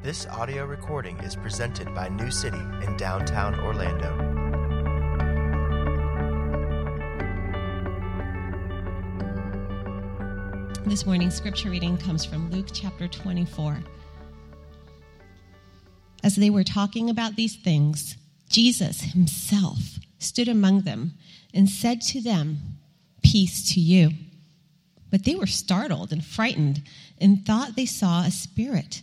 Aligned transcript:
This 0.00 0.28
audio 0.28 0.64
recording 0.64 1.18
is 1.18 1.34
presented 1.34 1.92
by 1.92 2.08
New 2.08 2.30
City 2.30 2.56
in 2.56 2.96
downtown 2.96 3.58
Orlando. 3.58 4.14
This 10.86 11.04
morning's 11.04 11.34
scripture 11.34 11.68
reading 11.68 11.98
comes 11.98 12.24
from 12.24 12.48
Luke 12.52 12.68
chapter 12.72 13.08
24. 13.08 13.80
As 16.22 16.36
they 16.36 16.48
were 16.48 16.62
talking 16.62 17.10
about 17.10 17.34
these 17.34 17.56
things, 17.56 18.16
Jesus 18.48 19.00
himself 19.00 19.98
stood 20.20 20.48
among 20.48 20.82
them 20.82 21.14
and 21.52 21.68
said 21.68 22.02
to 22.02 22.20
them, 22.20 22.58
Peace 23.24 23.74
to 23.74 23.80
you. 23.80 24.10
But 25.10 25.24
they 25.24 25.34
were 25.34 25.46
startled 25.46 26.12
and 26.12 26.24
frightened 26.24 26.84
and 27.20 27.44
thought 27.44 27.74
they 27.74 27.84
saw 27.84 28.22
a 28.22 28.30
spirit. 28.30 29.02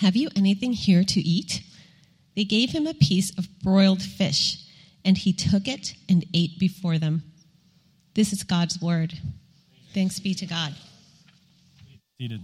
Have 0.00 0.14
you 0.14 0.28
anything 0.36 0.72
here 0.72 1.02
to 1.02 1.20
eat? 1.20 1.60
They 2.36 2.44
gave 2.44 2.70
him 2.70 2.86
a 2.86 2.94
piece 2.94 3.36
of 3.36 3.48
broiled 3.64 4.00
fish, 4.00 4.64
and 5.04 5.18
he 5.18 5.32
took 5.32 5.66
it 5.66 5.94
and 6.08 6.24
ate 6.32 6.56
before 6.60 6.98
them. 6.98 7.24
This 8.14 8.32
is 8.32 8.44
God's 8.44 8.80
word. 8.80 9.18
Thanks 9.94 10.20
be 10.20 10.34
to 10.34 10.46
God. 10.46 10.72
Seated. 12.16 12.42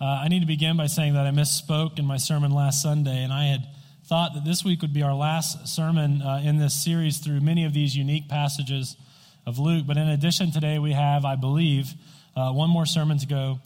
Uh, 0.00 0.04
I 0.04 0.28
need 0.28 0.40
to 0.40 0.46
begin 0.46 0.78
by 0.78 0.86
saying 0.86 1.12
that 1.12 1.26
I 1.26 1.30
misspoke 1.30 1.98
in 1.98 2.06
my 2.06 2.16
sermon 2.16 2.52
last 2.52 2.82
Sunday, 2.82 3.22
and 3.22 3.30
I 3.30 3.44
had 3.44 3.66
thought 4.06 4.32
that 4.32 4.46
this 4.46 4.64
week 4.64 4.80
would 4.80 4.94
be 4.94 5.02
our 5.02 5.14
last 5.14 5.68
sermon 5.68 6.22
uh, 6.22 6.40
in 6.42 6.56
this 6.56 6.72
series 6.72 7.18
through 7.18 7.40
many 7.40 7.66
of 7.66 7.74
these 7.74 7.94
unique 7.94 8.30
passages 8.30 8.96
of 9.44 9.58
Luke. 9.58 9.84
But 9.86 9.98
in 9.98 10.08
addition, 10.08 10.52
today 10.52 10.78
we 10.78 10.92
have, 10.92 11.26
I 11.26 11.36
believe, 11.36 11.92
uh, 12.34 12.50
one 12.52 12.70
more 12.70 12.86
sermon 12.86 13.18
to 13.18 13.26
go 13.26 13.60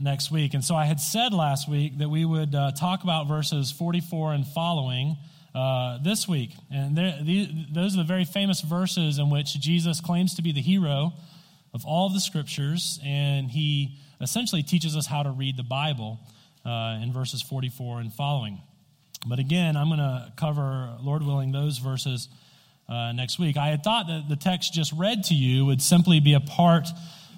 next 0.00 0.30
week. 0.30 0.54
And 0.54 0.64
so 0.64 0.74
I 0.74 0.84
had 0.84 1.00
said 1.00 1.32
last 1.32 1.68
week 1.68 1.98
that 1.98 2.08
we 2.08 2.24
would 2.24 2.54
uh, 2.54 2.72
talk 2.72 3.02
about 3.02 3.28
verses 3.28 3.70
44 3.70 4.34
and 4.34 4.46
following 4.46 5.16
uh, 5.54 5.98
this 6.02 6.28
week. 6.28 6.50
And 6.70 6.96
those 6.96 7.94
are 7.94 7.98
the 7.98 8.04
very 8.04 8.24
famous 8.24 8.60
verses 8.60 9.18
in 9.18 9.30
which 9.30 9.58
Jesus 9.60 10.00
claims 10.00 10.34
to 10.36 10.42
be 10.42 10.52
the 10.52 10.62
hero 10.62 11.12
of 11.72 11.84
all 11.84 12.06
of 12.06 12.14
the 12.14 12.20
scriptures, 12.20 12.98
and 13.04 13.50
he 13.50 13.98
essentially 14.20 14.62
teaches 14.62 14.96
us 14.96 15.06
how 15.06 15.22
to 15.22 15.30
read 15.30 15.56
the 15.56 15.62
Bible 15.62 16.18
uh, 16.64 16.98
in 17.02 17.12
verses 17.12 17.42
44 17.42 18.00
and 18.00 18.12
following. 18.12 18.60
But 19.26 19.38
again, 19.38 19.76
I'm 19.76 19.88
going 19.88 19.98
to 19.98 20.32
cover, 20.36 20.96
Lord 21.00 21.22
willing, 21.22 21.52
those 21.52 21.78
verses 21.78 22.28
uh, 22.88 23.12
next 23.12 23.38
week. 23.38 23.56
I 23.56 23.68
had 23.68 23.84
thought 23.84 24.08
that 24.08 24.28
the 24.28 24.36
text 24.36 24.72
just 24.72 24.92
read 24.92 25.24
to 25.24 25.34
you 25.34 25.66
would 25.66 25.80
simply 25.80 26.20
be 26.20 26.34
a 26.34 26.40
part 26.40 26.88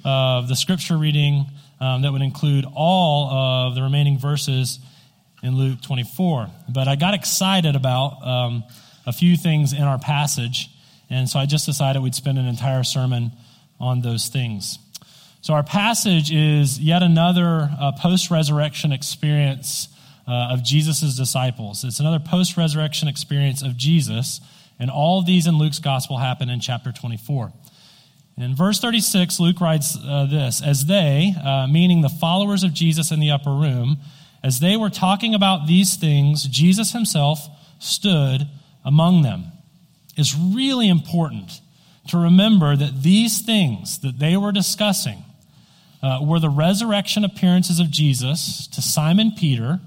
of 0.05 0.49
the 0.49 0.57
scripture 0.57 0.97
reading 0.97 1.47
um, 1.83 2.03
that 2.03 2.13
would 2.13 2.23
include 2.23 2.65
all 2.77 3.29
of 3.29 3.75
the 3.75 3.83
remaining 3.83 4.17
verses 4.17 4.79
in 5.43 5.57
Luke 5.57 5.83
24. 5.83 6.49
But 6.69 6.87
I 6.87 6.95
got 6.95 7.13
excited 7.13 7.75
about 7.75 8.25
um, 8.25 8.63
a 9.05 9.13
few 9.13 9.37
things 9.37 9.73
in 9.73 9.83
our 9.83 9.99
passage, 9.99 10.71
and 11.11 11.29
so 11.29 11.41
I 11.41 11.47
just 11.47 11.67
decided 11.67 12.01
we'd 12.01 12.15
spend 12.15 12.39
an 12.39 12.47
entire 12.47 12.85
sermon 12.85 13.33
on 13.81 14.01
those 14.01 14.29
things. 14.29 14.79
So, 15.41 15.55
our 15.55 15.65
passage 15.65 16.33
is 16.33 16.79
yet 16.79 17.03
another 17.03 17.69
uh, 17.77 17.91
post 17.99 18.31
resurrection 18.31 18.93
experience 18.93 19.89
uh, 20.29 20.51
of 20.53 20.63
Jesus' 20.63 21.17
disciples. 21.17 21.83
It's 21.83 21.99
another 21.99 22.21
post 22.21 22.57
resurrection 22.57 23.09
experience 23.09 23.61
of 23.61 23.77
Jesus, 23.77 24.41
and 24.79 24.89
all 24.89 25.19
of 25.19 25.27
these 25.27 25.49
in 25.49 25.59
Luke's 25.59 25.81
gospel 25.81 26.19
happen 26.19 26.49
in 26.49 26.61
chapter 26.61 26.93
24. 26.93 27.53
In 28.37 28.55
verse 28.55 28.81
36, 28.81 29.39
Luke 29.41 29.61
writes 29.61 29.97
uh, 29.97 30.27
this 30.31 30.63
As 30.63 30.87
they, 30.87 31.35
uh, 31.45 31.67
meaning 31.67 32.01
the 32.01 32.09
followers 32.09 32.65
of 32.65 32.73
Jesus 32.73 33.11
in 33.11 33.21
the 33.21 33.31
upper 33.31 33.53
room, 33.53 33.99
as 34.43 34.61
they 34.61 34.77
were 34.77 34.91
talking 34.91 35.35
about 35.35 35.67
these 35.67 35.97
things, 35.97 36.45
Jesus 36.45 36.93
himself 36.93 37.47
stood 37.79 38.49
among 38.85 39.23
them. 39.23 39.53
It's 40.17 40.35
really 40.37 40.89
important 40.89 41.61
to 42.09 42.19
remember 42.19 42.77
that 42.77 43.03
these 43.03 43.41
things 43.43 43.99
that 44.01 44.19
they 44.19 44.37
were 44.37 44.53
discussing 44.53 45.25
uh, 46.03 46.19
were 46.23 46.41
the 46.41 46.51
resurrection 46.51 47.25
appearances 47.25 47.79
of 47.79 47.91
Jesus 47.91 48.67
to 48.69 48.83
Simon 48.83 49.33
Peter 49.39 49.81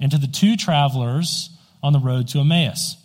and 0.00 0.10
to 0.10 0.18
the 0.18 0.26
two 0.26 0.56
travelers 0.56 1.50
on 1.82 1.92
the 1.92 2.00
road 2.00 2.26
to 2.28 2.40
Emmaus. 2.40 2.96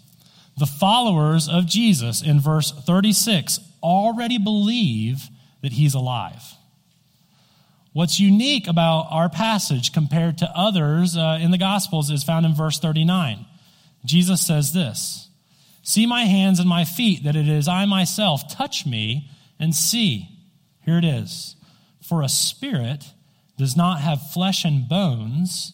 The 0.57 0.65
followers 0.65 1.47
of 1.47 1.67
Jesus 1.67 2.21
in 2.21 2.39
verse 2.39 2.71
36 2.71 3.59
already 3.81 4.37
believe 4.37 5.29
that 5.61 5.73
he's 5.73 5.93
alive. 5.93 6.43
What's 7.91 8.19
unique 8.19 8.67
about 8.67 9.07
our 9.09 9.29
passage 9.29 9.91
compared 9.93 10.37
to 10.39 10.51
others 10.55 11.17
uh, 11.17 11.39
in 11.41 11.51
the 11.51 11.57
Gospels 11.57 12.11
is 12.11 12.23
found 12.23 12.45
in 12.45 12.53
verse 12.53 12.79
39. 12.79 13.45
Jesus 14.05 14.45
says 14.45 14.73
this 14.73 15.29
See 15.81 16.05
my 16.05 16.25
hands 16.25 16.59
and 16.59 16.69
my 16.69 16.85
feet, 16.85 17.23
that 17.23 17.35
it 17.35 17.47
is 17.47 17.67
I 17.67 17.85
myself. 17.85 18.49
Touch 18.49 18.85
me 18.85 19.29
and 19.59 19.73
see. 19.73 20.29
Here 20.85 20.97
it 20.97 21.05
is. 21.05 21.55
For 22.01 22.21
a 22.21 22.29
spirit 22.29 23.05
does 23.57 23.75
not 23.75 24.01
have 24.01 24.31
flesh 24.31 24.65
and 24.65 24.87
bones 24.87 25.73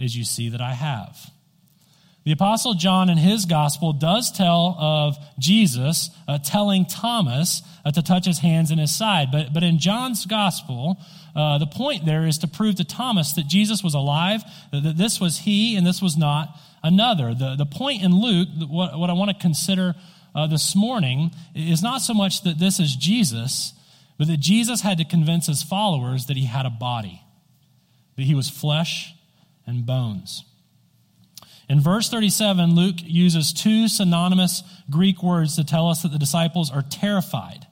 as 0.00 0.16
you 0.16 0.24
see 0.24 0.48
that 0.48 0.60
I 0.60 0.72
have. 0.72 1.30
The 2.24 2.32
Apostle 2.32 2.74
John 2.74 3.10
in 3.10 3.18
his 3.18 3.46
gospel 3.46 3.92
does 3.92 4.30
tell 4.30 4.76
of 4.78 5.16
Jesus 5.40 6.10
uh, 6.28 6.38
telling 6.38 6.86
Thomas 6.86 7.62
uh, 7.84 7.90
to 7.90 8.02
touch 8.02 8.26
his 8.26 8.38
hands 8.38 8.70
and 8.70 8.78
his 8.78 8.94
side. 8.94 9.32
But, 9.32 9.52
but 9.52 9.64
in 9.64 9.80
John's 9.80 10.24
gospel, 10.24 10.98
uh, 11.34 11.58
the 11.58 11.66
point 11.66 12.06
there 12.06 12.24
is 12.24 12.38
to 12.38 12.46
prove 12.46 12.76
to 12.76 12.84
Thomas 12.84 13.32
that 13.32 13.48
Jesus 13.48 13.82
was 13.82 13.94
alive, 13.94 14.42
that 14.70 14.96
this 14.96 15.20
was 15.20 15.38
he 15.38 15.76
and 15.76 15.84
this 15.84 16.00
was 16.00 16.16
not 16.16 16.56
another. 16.82 17.34
The, 17.34 17.56
the 17.56 17.66
point 17.66 18.04
in 18.04 18.20
Luke, 18.20 18.48
what, 18.68 18.96
what 18.96 19.10
I 19.10 19.14
want 19.14 19.30
to 19.30 19.36
consider 19.36 19.94
uh, 20.34 20.46
this 20.46 20.76
morning, 20.76 21.32
is 21.56 21.82
not 21.82 22.02
so 22.02 22.14
much 22.14 22.42
that 22.44 22.58
this 22.58 22.78
is 22.78 22.94
Jesus, 22.94 23.72
but 24.16 24.28
that 24.28 24.38
Jesus 24.38 24.82
had 24.82 24.98
to 24.98 25.04
convince 25.04 25.46
his 25.48 25.62
followers 25.64 26.26
that 26.26 26.36
he 26.36 26.44
had 26.44 26.66
a 26.66 26.70
body, 26.70 27.20
that 28.16 28.22
he 28.22 28.34
was 28.36 28.48
flesh 28.48 29.12
and 29.66 29.84
bones. 29.84 30.44
In 31.72 31.80
verse 31.80 32.10
37, 32.10 32.74
Luke 32.74 32.96
uses 32.98 33.54
two 33.54 33.88
synonymous 33.88 34.62
Greek 34.90 35.22
words 35.22 35.56
to 35.56 35.64
tell 35.64 35.88
us 35.88 36.02
that 36.02 36.12
the 36.12 36.18
disciples 36.18 36.70
are 36.70 36.82
terrified. 36.82 37.66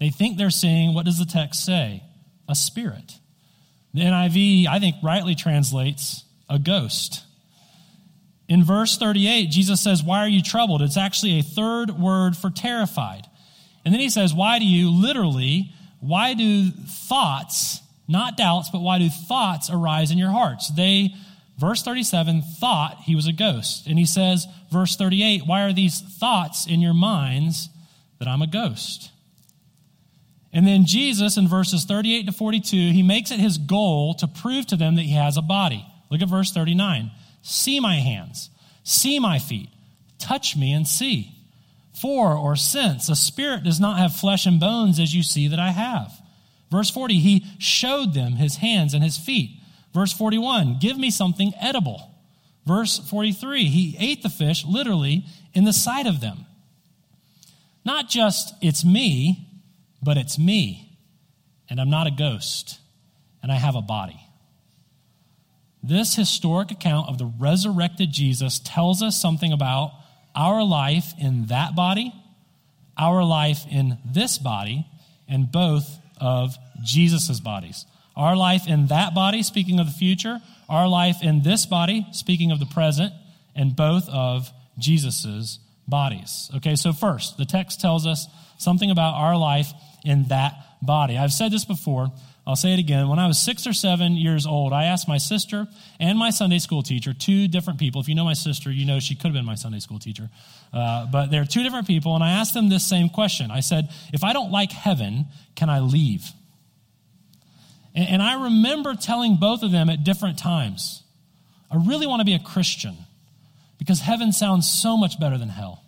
They 0.00 0.08
think 0.08 0.38
they're 0.38 0.48
seeing, 0.48 0.94
what 0.94 1.04
does 1.04 1.18
the 1.18 1.26
text 1.26 1.62
say? 1.62 2.02
A 2.48 2.54
spirit. 2.54 3.18
The 3.92 4.00
NIV, 4.00 4.66
I 4.66 4.78
think, 4.78 4.96
rightly 5.02 5.34
translates 5.34 6.24
a 6.48 6.58
ghost. 6.58 7.22
In 8.48 8.64
verse 8.64 8.96
38, 8.96 9.50
Jesus 9.50 9.78
says, 9.78 10.02
Why 10.02 10.20
are 10.20 10.28
you 10.28 10.40
troubled? 10.40 10.80
It's 10.80 10.96
actually 10.96 11.38
a 11.38 11.42
third 11.42 11.90
word 11.90 12.38
for 12.38 12.48
terrified. 12.48 13.26
And 13.84 13.92
then 13.92 14.00
he 14.00 14.08
says, 14.08 14.32
Why 14.32 14.58
do 14.58 14.64
you, 14.64 14.90
literally, 14.90 15.70
why 16.00 16.32
do 16.32 16.70
thoughts, 16.70 17.82
not 18.08 18.38
doubts, 18.38 18.70
but 18.70 18.80
why 18.80 19.00
do 19.00 19.10
thoughts 19.10 19.68
arise 19.68 20.10
in 20.10 20.16
your 20.16 20.30
hearts? 20.30 20.70
They 20.70 21.12
verse 21.58 21.82
37 21.82 22.42
thought 22.42 23.02
he 23.04 23.14
was 23.14 23.26
a 23.26 23.32
ghost. 23.32 23.86
And 23.86 23.98
he 23.98 24.06
says, 24.06 24.46
verse 24.70 24.96
38, 24.96 25.42
why 25.46 25.62
are 25.62 25.72
these 25.72 26.00
thoughts 26.00 26.66
in 26.66 26.80
your 26.80 26.94
minds 26.94 27.68
that 28.18 28.28
I'm 28.28 28.42
a 28.42 28.46
ghost? 28.46 29.10
And 30.52 30.66
then 30.66 30.86
Jesus, 30.86 31.36
in 31.36 31.48
verses 31.48 31.84
38 31.84 32.26
to 32.26 32.32
42, 32.32 32.76
he 32.92 33.02
makes 33.02 33.32
it 33.32 33.40
his 33.40 33.58
goal 33.58 34.14
to 34.14 34.28
prove 34.28 34.66
to 34.68 34.76
them 34.76 34.94
that 34.94 35.02
he 35.02 35.14
has 35.14 35.36
a 35.36 35.42
body. 35.42 35.84
Look 36.10 36.22
at 36.22 36.28
verse 36.28 36.52
39. 36.52 37.10
See 37.42 37.80
my 37.80 37.96
hands, 37.96 38.50
see 38.84 39.18
my 39.18 39.38
feet, 39.38 39.68
touch 40.18 40.56
me 40.56 40.72
and 40.72 40.86
see. 40.86 41.32
For 41.92 42.36
or 42.36 42.56
since 42.56 43.08
a 43.08 43.16
spirit 43.16 43.64
does 43.64 43.80
not 43.80 43.98
have 43.98 44.16
flesh 44.16 44.46
and 44.46 44.60
bones 44.60 44.98
as 45.00 45.14
you 45.14 45.22
see 45.22 45.48
that 45.48 45.58
I 45.58 45.70
have. 45.70 46.12
Verse 46.70 46.90
40, 46.90 47.18
he 47.18 47.46
showed 47.58 48.14
them 48.14 48.32
his 48.32 48.56
hands 48.56 48.94
and 48.94 49.02
his 49.02 49.18
feet. 49.18 49.60
Verse 49.94 50.12
41, 50.12 50.78
give 50.80 50.98
me 50.98 51.10
something 51.10 51.54
edible. 51.60 52.10
Verse 52.66 52.98
43, 52.98 53.66
he 53.66 53.96
ate 53.98 54.22
the 54.22 54.28
fish 54.28 54.64
literally 54.64 55.24
in 55.54 55.64
the 55.64 55.72
sight 55.72 56.06
of 56.06 56.20
them. 56.20 56.46
Not 57.84 58.08
just 58.08 58.54
it's 58.60 58.84
me, 58.84 59.48
but 60.02 60.16
it's 60.16 60.38
me. 60.38 60.98
And 61.70 61.80
I'm 61.80 61.90
not 61.90 62.06
a 62.06 62.10
ghost. 62.10 62.80
And 63.42 63.52
I 63.52 63.56
have 63.56 63.76
a 63.76 63.82
body. 63.82 64.20
this 65.86 66.14
historic 66.14 66.70
account 66.70 67.10
of 67.10 67.18
the 67.18 67.30
resurrected 67.38 68.10
Jesus 68.10 68.58
tells 68.58 69.02
us 69.02 69.20
something 69.20 69.52
about 69.52 69.92
our 70.34 70.64
life 70.64 71.12
in 71.20 71.46
that 71.46 71.76
body, 71.76 72.12
our 72.96 73.22
life 73.22 73.66
in 73.70 73.98
this 74.04 74.38
body, 74.38 74.86
and 75.28 75.52
both 75.52 75.98
of 76.18 76.56
Jesus' 76.82 77.38
bodies. 77.38 77.84
Our 78.16 78.36
life 78.36 78.68
in 78.68 78.86
that 78.88 79.14
body, 79.14 79.42
speaking 79.42 79.80
of 79.80 79.86
the 79.86 79.92
future, 79.92 80.40
our 80.68 80.88
life 80.88 81.16
in 81.22 81.42
this 81.42 81.66
body, 81.66 82.06
speaking 82.12 82.52
of 82.52 82.60
the 82.60 82.66
present, 82.66 83.12
and 83.54 83.74
both 83.74 84.08
of 84.08 84.50
Jesus's 84.78 85.58
bodies. 85.86 86.50
Okay, 86.56 86.76
so 86.76 86.92
first, 86.92 87.36
the 87.36 87.44
text 87.44 87.80
tells 87.80 88.06
us 88.06 88.26
something 88.58 88.90
about 88.90 89.14
our 89.14 89.36
life 89.36 89.72
in 90.04 90.28
that 90.28 90.54
body. 90.82 91.16
I've 91.18 91.32
said 91.32 91.52
this 91.52 91.64
before. 91.64 92.12
I'll 92.46 92.56
say 92.56 92.74
it 92.74 92.78
again. 92.78 93.08
When 93.08 93.18
I 93.18 93.26
was 93.26 93.38
six 93.38 93.66
or 93.66 93.72
seven 93.72 94.12
years 94.16 94.46
old, 94.46 94.74
I 94.74 94.84
asked 94.84 95.08
my 95.08 95.16
sister 95.16 95.66
and 95.98 96.18
my 96.18 96.28
Sunday 96.28 96.58
school 96.58 96.82
teacher, 96.82 97.14
two 97.14 97.48
different 97.48 97.78
people. 97.78 98.02
If 98.02 98.08
you 98.08 98.14
know 98.14 98.24
my 98.24 98.34
sister, 98.34 98.70
you 98.70 98.84
know 98.84 99.00
she 99.00 99.14
could 99.14 99.28
have 99.28 99.32
been 99.32 99.46
my 99.46 99.54
Sunday 99.54 99.78
school 99.78 99.98
teacher. 99.98 100.28
Uh, 100.72 101.06
but 101.06 101.30
they're 101.30 101.46
two 101.46 101.62
different 101.62 101.86
people, 101.86 102.14
and 102.14 102.22
I 102.22 102.32
asked 102.32 102.52
them 102.52 102.68
this 102.68 102.84
same 102.84 103.08
question. 103.08 103.50
I 103.50 103.60
said, 103.60 103.88
If 104.12 104.24
I 104.24 104.34
don't 104.34 104.50
like 104.50 104.72
heaven, 104.72 105.26
can 105.54 105.70
I 105.70 105.80
leave? 105.80 106.30
And, 107.94 108.08
and 108.08 108.22
I 108.22 108.44
remember 108.44 108.94
telling 108.94 109.36
both 109.36 109.62
of 109.62 109.70
them 109.70 109.88
at 109.88 110.04
different 110.04 110.38
times, 110.38 111.02
I 111.70 111.76
really 111.76 112.06
want 112.06 112.20
to 112.20 112.24
be 112.24 112.34
a 112.34 112.38
Christian 112.38 112.96
because 113.78 114.00
heaven 114.00 114.32
sounds 114.32 114.68
so 114.68 114.96
much 114.96 115.18
better 115.18 115.38
than 115.38 115.48
hell. 115.48 115.82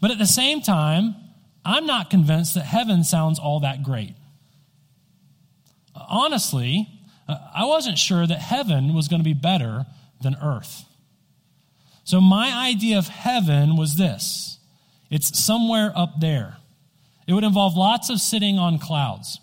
But 0.00 0.10
at 0.10 0.18
the 0.18 0.26
same 0.26 0.60
time, 0.60 1.14
I'm 1.64 1.86
not 1.86 2.10
convinced 2.10 2.54
that 2.54 2.64
heaven 2.64 3.04
sounds 3.04 3.38
all 3.38 3.60
that 3.60 3.82
great. 3.82 4.14
Honestly, 5.94 6.88
uh, 7.28 7.38
I 7.54 7.64
wasn't 7.64 7.98
sure 7.98 8.26
that 8.26 8.38
heaven 8.38 8.94
was 8.94 9.08
going 9.08 9.20
to 9.20 9.24
be 9.24 9.34
better 9.34 9.86
than 10.20 10.36
earth. 10.42 10.84
So 12.04 12.20
my 12.20 12.52
idea 12.68 12.98
of 12.98 13.08
heaven 13.08 13.76
was 13.76 13.96
this 13.96 14.58
it's 15.10 15.42
somewhere 15.42 15.92
up 15.96 16.20
there. 16.20 16.56
It 17.26 17.32
would 17.32 17.44
involve 17.44 17.76
lots 17.76 18.10
of 18.10 18.20
sitting 18.20 18.58
on 18.58 18.78
clouds. 18.78 19.40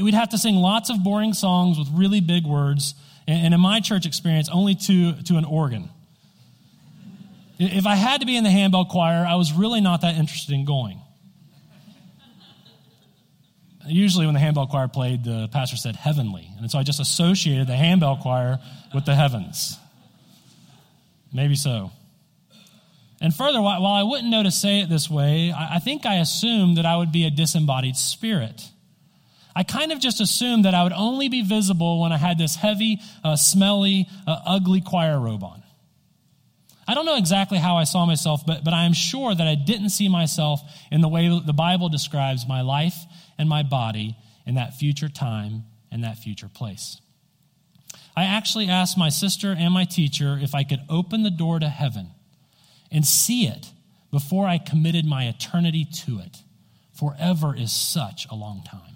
We'd 0.00 0.14
have 0.14 0.30
to 0.30 0.38
sing 0.38 0.56
lots 0.56 0.88
of 0.88 1.02
boring 1.04 1.34
songs 1.34 1.78
with 1.78 1.88
really 1.92 2.20
big 2.20 2.46
words, 2.46 2.94
and 3.26 3.52
in 3.52 3.60
my 3.60 3.80
church 3.80 4.06
experience, 4.06 4.48
only 4.48 4.74
to, 4.74 5.22
to 5.24 5.36
an 5.36 5.44
organ. 5.44 5.90
If 7.58 7.86
I 7.86 7.94
had 7.94 8.20
to 8.20 8.26
be 8.26 8.36
in 8.36 8.44
the 8.44 8.50
handbell 8.50 8.86
choir, 8.86 9.26
I 9.26 9.34
was 9.36 9.52
really 9.52 9.80
not 9.80 10.00
that 10.00 10.16
interested 10.16 10.54
in 10.54 10.64
going. 10.64 11.00
Usually, 13.86 14.26
when 14.26 14.34
the 14.34 14.40
handbell 14.40 14.66
choir 14.66 14.88
played, 14.88 15.24
the 15.24 15.48
pastor 15.52 15.76
said 15.76 15.96
heavenly. 15.96 16.48
And 16.58 16.70
so 16.70 16.78
I 16.78 16.82
just 16.82 17.00
associated 17.00 17.66
the 17.66 17.76
handbell 17.76 18.16
choir 18.16 18.58
with 18.94 19.04
the 19.04 19.14
heavens. 19.14 19.78
Maybe 21.32 21.54
so. 21.56 21.90
And 23.20 23.34
further, 23.34 23.60
while 23.60 23.86
I 23.86 24.02
wouldn't 24.02 24.28
know 24.28 24.42
to 24.42 24.50
say 24.50 24.80
it 24.80 24.88
this 24.88 25.08
way, 25.08 25.52
I 25.56 25.78
think 25.78 26.04
I 26.04 26.16
assumed 26.16 26.76
that 26.76 26.86
I 26.86 26.96
would 26.96 27.12
be 27.12 27.24
a 27.24 27.30
disembodied 27.30 27.96
spirit. 27.96 28.71
I 29.54 29.64
kind 29.64 29.92
of 29.92 30.00
just 30.00 30.20
assumed 30.20 30.64
that 30.64 30.74
I 30.74 30.82
would 30.82 30.92
only 30.92 31.28
be 31.28 31.42
visible 31.42 32.00
when 32.00 32.12
I 32.12 32.16
had 32.16 32.38
this 32.38 32.56
heavy, 32.56 33.00
uh, 33.22 33.36
smelly, 33.36 34.08
uh, 34.26 34.40
ugly 34.46 34.80
choir 34.80 35.18
robe 35.20 35.44
on. 35.44 35.62
I 36.86 36.94
don't 36.94 37.06
know 37.06 37.16
exactly 37.16 37.58
how 37.58 37.76
I 37.76 37.84
saw 37.84 38.06
myself, 38.06 38.44
but, 38.46 38.64
but 38.64 38.74
I 38.74 38.84
am 38.84 38.92
sure 38.92 39.34
that 39.34 39.46
I 39.46 39.54
didn't 39.54 39.90
see 39.90 40.08
myself 40.08 40.60
in 40.90 41.00
the 41.00 41.08
way 41.08 41.28
the 41.28 41.52
Bible 41.52 41.88
describes 41.88 42.46
my 42.48 42.62
life 42.62 42.96
and 43.38 43.48
my 43.48 43.62
body 43.62 44.16
in 44.46 44.56
that 44.56 44.74
future 44.74 45.08
time 45.08 45.64
and 45.90 46.02
that 46.02 46.18
future 46.18 46.48
place. 46.52 47.00
I 48.16 48.24
actually 48.24 48.68
asked 48.68 48.98
my 48.98 49.08
sister 49.08 49.54
and 49.56 49.72
my 49.72 49.84
teacher 49.84 50.38
if 50.40 50.54
I 50.54 50.64
could 50.64 50.80
open 50.88 51.22
the 51.22 51.30
door 51.30 51.58
to 51.60 51.68
heaven 51.68 52.10
and 52.90 53.06
see 53.06 53.46
it 53.46 53.70
before 54.10 54.46
I 54.46 54.58
committed 54.58 55.06
my 55.06 55.24
eternity 55.24 55.86
to 56.04 56.18
it. 56.18 56.42
Forever 56.92 57.56
is 57.56 57.72
such 57.72 58.26
a 58.30 58.34
long 58.34 58.62
time. 58.64 58.91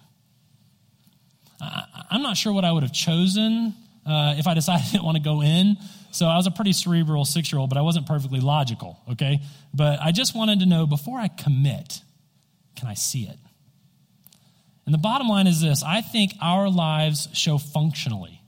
I'm 1.60 2.22
not 2.22 2.36
sure 2.36 2.52
what 2.52 2.64
I 2.64 2.72
would 2.72 2.82
have 2.82 2.92
chosen 2.92 3.74
uh, 4.06 4.34
if 4.38 4.46
I 4.46 4.54
decided 4.54 4.84
I 4.88 4.90
didn't 4.92 5.04
want 5.04 5.16
to 5.16 5.22
go 5.22 5.42
in. 5.42 5.76
So 6.10 6.26
I 6.26 6.36
was 6.36 6.46
a 6.46 6.50
pretty 6.50 6.72
cerebral 6.72 7.24
six 7.24 7.52
year 7.52 7.58
old, 7.58 7.68
but 7.68 7.78
I 7.78 7.82
wasn't 7.82 8.06
perfectly 8.06 8.40
logical, 8.40 8.98
okay? 9.12 9.40
But 9.74 10.00
I 10.00 10.12
just 10.12 10.34
wanted 10.34 10.60
to 10.60 10.66
know 10.66 10.86
before 10.86 11.18
I 11.18 11.28
commit, 11.28 12.00
can 12.74 12.88
I 12.88 12.94
see 12.94 13.24
it? 13.24 13.38
And 14.86 14.94
the 14.94 14.98
bottom 14.98 15.28
line 15.28 15.46
is 15.46 15.60
this 15.60 15.82
I 15.82 16.00
think 16.00 16.32
our 16.40 16.70
lives 16.70 17.28
show 17.32 17.58
functionally 17.58 18.40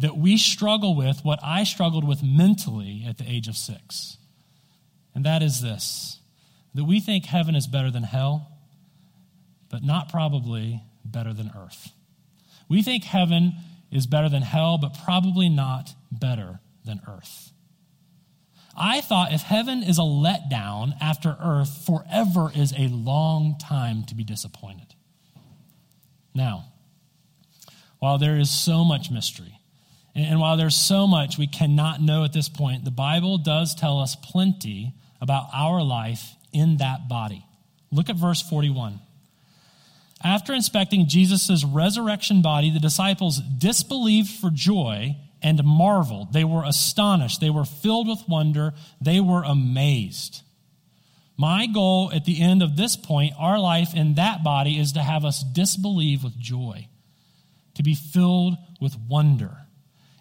that 0.00 0.16
we 0.16 0.36
struggle 0.36 0.96
with 0.96 1.20
what 1.22 1.38
I 1.42 1.64
struggled 1.64 2.06
with 2.06 2.22
mentally 2.22 3.04
at 3.08 3.16
the 3.18 3.24
age 3.26 3.48
of 3.48 3.56
six. 3.56 4.18
And 5.14 5.24
that 5.24 5.42
is 5.42 5.62
this 5.62 6.18
that 6.74 6.84
we 6.84 6.98
think 6.98 7.26
heaven 7.26 7.54
is 7.54 7.68
better 7.68 7.90
than 7.90 8.02
hell, 8.02 8.50
but 9.70 9.84
not 9.84 10.10
probably 10.10 10.82
better 11.04 11.32
than 11.32 11.52
earth. 11.56 11.92
We 12.68 12.82
think 12.82 13.04
heaven 13.04 13.54
is 13.90 14.06
better 14.06 14.28
than 14.28 14.42
hell, 14.42 14.78
but 14.78 14.98
probably 15.04 15.48
not 15.48 15.94
better 16.10 16.60
than 16.84 17.00
earth. 17.06 17.52
I 18.76 19.00
thought 19.00 19.32
if 19.32 19.42
heaven 19.42 19.82
is 19.82 19.98
a 19.98 20.02
letdown 20.02 20.94
after 21.00 21.36
earth, 21.40 21.86
forever 21.86 22.50
is 22.54 22.72
a 22.72 22.88
long 22.88 23.56
time 23.58 24.04
to 24.04 24.14
be 24.14 24.24
disappointed. 24.24 24.94
Now, 26.34 26.72
while 28.00 28.18
there 28.18 28.36
is 28.36 28.50
so 28.50 28.84
much 28.84 29.10
mystery, 29.10 29.60
and 30.14 30.40
while 30.40 30.56
there's 30.56 30.76
so 30.76 31.06
much 31.06 31.38
we 31.38 31.46
cannot 31.46 32.00
know 32.00 32.24
at 32.24 32.32
this 32.32 32.48
point, 32.48 32.84
the 32.84 32.90
Bible 32.90 33.38
does 33.38 33.74
tell 33.74 34.00
us 34.00 34.16
plenty 34.16 34.94
about 35.20 35.48
our 35.52 35.82
life 35.82 36.34
in 36.52 36.78
that 36.78 37.08
body. 37.08 37.44
Look 37.92 38.10
at 38.10 38.16
verse 38.16 38.42
41. 38.42 39.00
After 40.24 40.54
inspecting 40.54 41.06
Jesus' 41.06 41.64
resurrection 41.64 42.40
body, 42.40 42.70
the 42.70 42.80
disciples 42.80 43.40
disbelieved 43.58 44.30
for 44.30 44.48
joy 44.50 45.16
and 45.42 45.62
marveled. 45.62 46.32
They 46.32 46.44
were 46.44 46.64
astonished. 46.64 47.42
They 47.42 47.50
were 47.50 47.66
filled 47.66 48.08
with 48.08 48.26
wonder. 48.26 48.72
They 49.02 49.20
were 49.20 49.42
amazed. 49.44 50.40
My 51.36 51.66
goal 51.66 52.10
at 52.14 52.24
the 52.24 52.40
end 52.40 52.62
of 52.62 52.76
this 52.76 52.96
point, 52.96 53.34
our 53.38 53.58
life 53.58 53.94
in 53.94 54.14
that 54.14 54.42
body, 54.42 54.78
is 54.78 54.92
to 54.92 55.02
have 55.02 55.26
us 55.26 55.42
disbelieve 55.42 56.24
with 56.24 56.38
joy, 56.38 56.88
to 57.74 57.82
be 57.82 57.94
filled 57.94 58.56
with 58.80 58.96
wonder. 59.08 59.58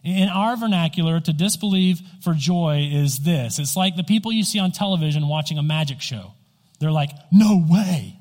In 0.04 0.28
our 0.28 0.58
vernacular, 0.58 1.22
to 1.22 1.32
disbelieve 1.32 2.01
for 2.22 2.34
joy 2.34 2.89
is 2.92 3.20
this 3.20 3.58
it's 3.58 3.78
like 3.78 3.96
the 3.96 4.04
people 4.04 4.34
you 4.34 4.44
see 4.44 4.60
on 4.60 4.72
television 4.72 5.30
watching 5.30 5.58
a 5.58 5.63
magic 5.63 6.01
show. 6.01 6.34
They're 6.82 6.92
like, 6.92 7.12
no 7.32 7.63
way. 7.70 8.20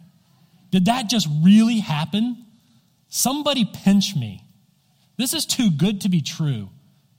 Did 0.73 0.87
that 0.87 1.09
just 1.09 1.29
really 1.43 1.79
happen? 1.79 2.45
Somebody 3.09 3.65
pinch 3.65 4.17
me. 4.17 4.45
This 5.17 5.35
is 5.35 5.47
too 5.47 5.71
good 5.71 6.01
to 6.01 6.09
be 6.09 6.23
true. 6.23 6.71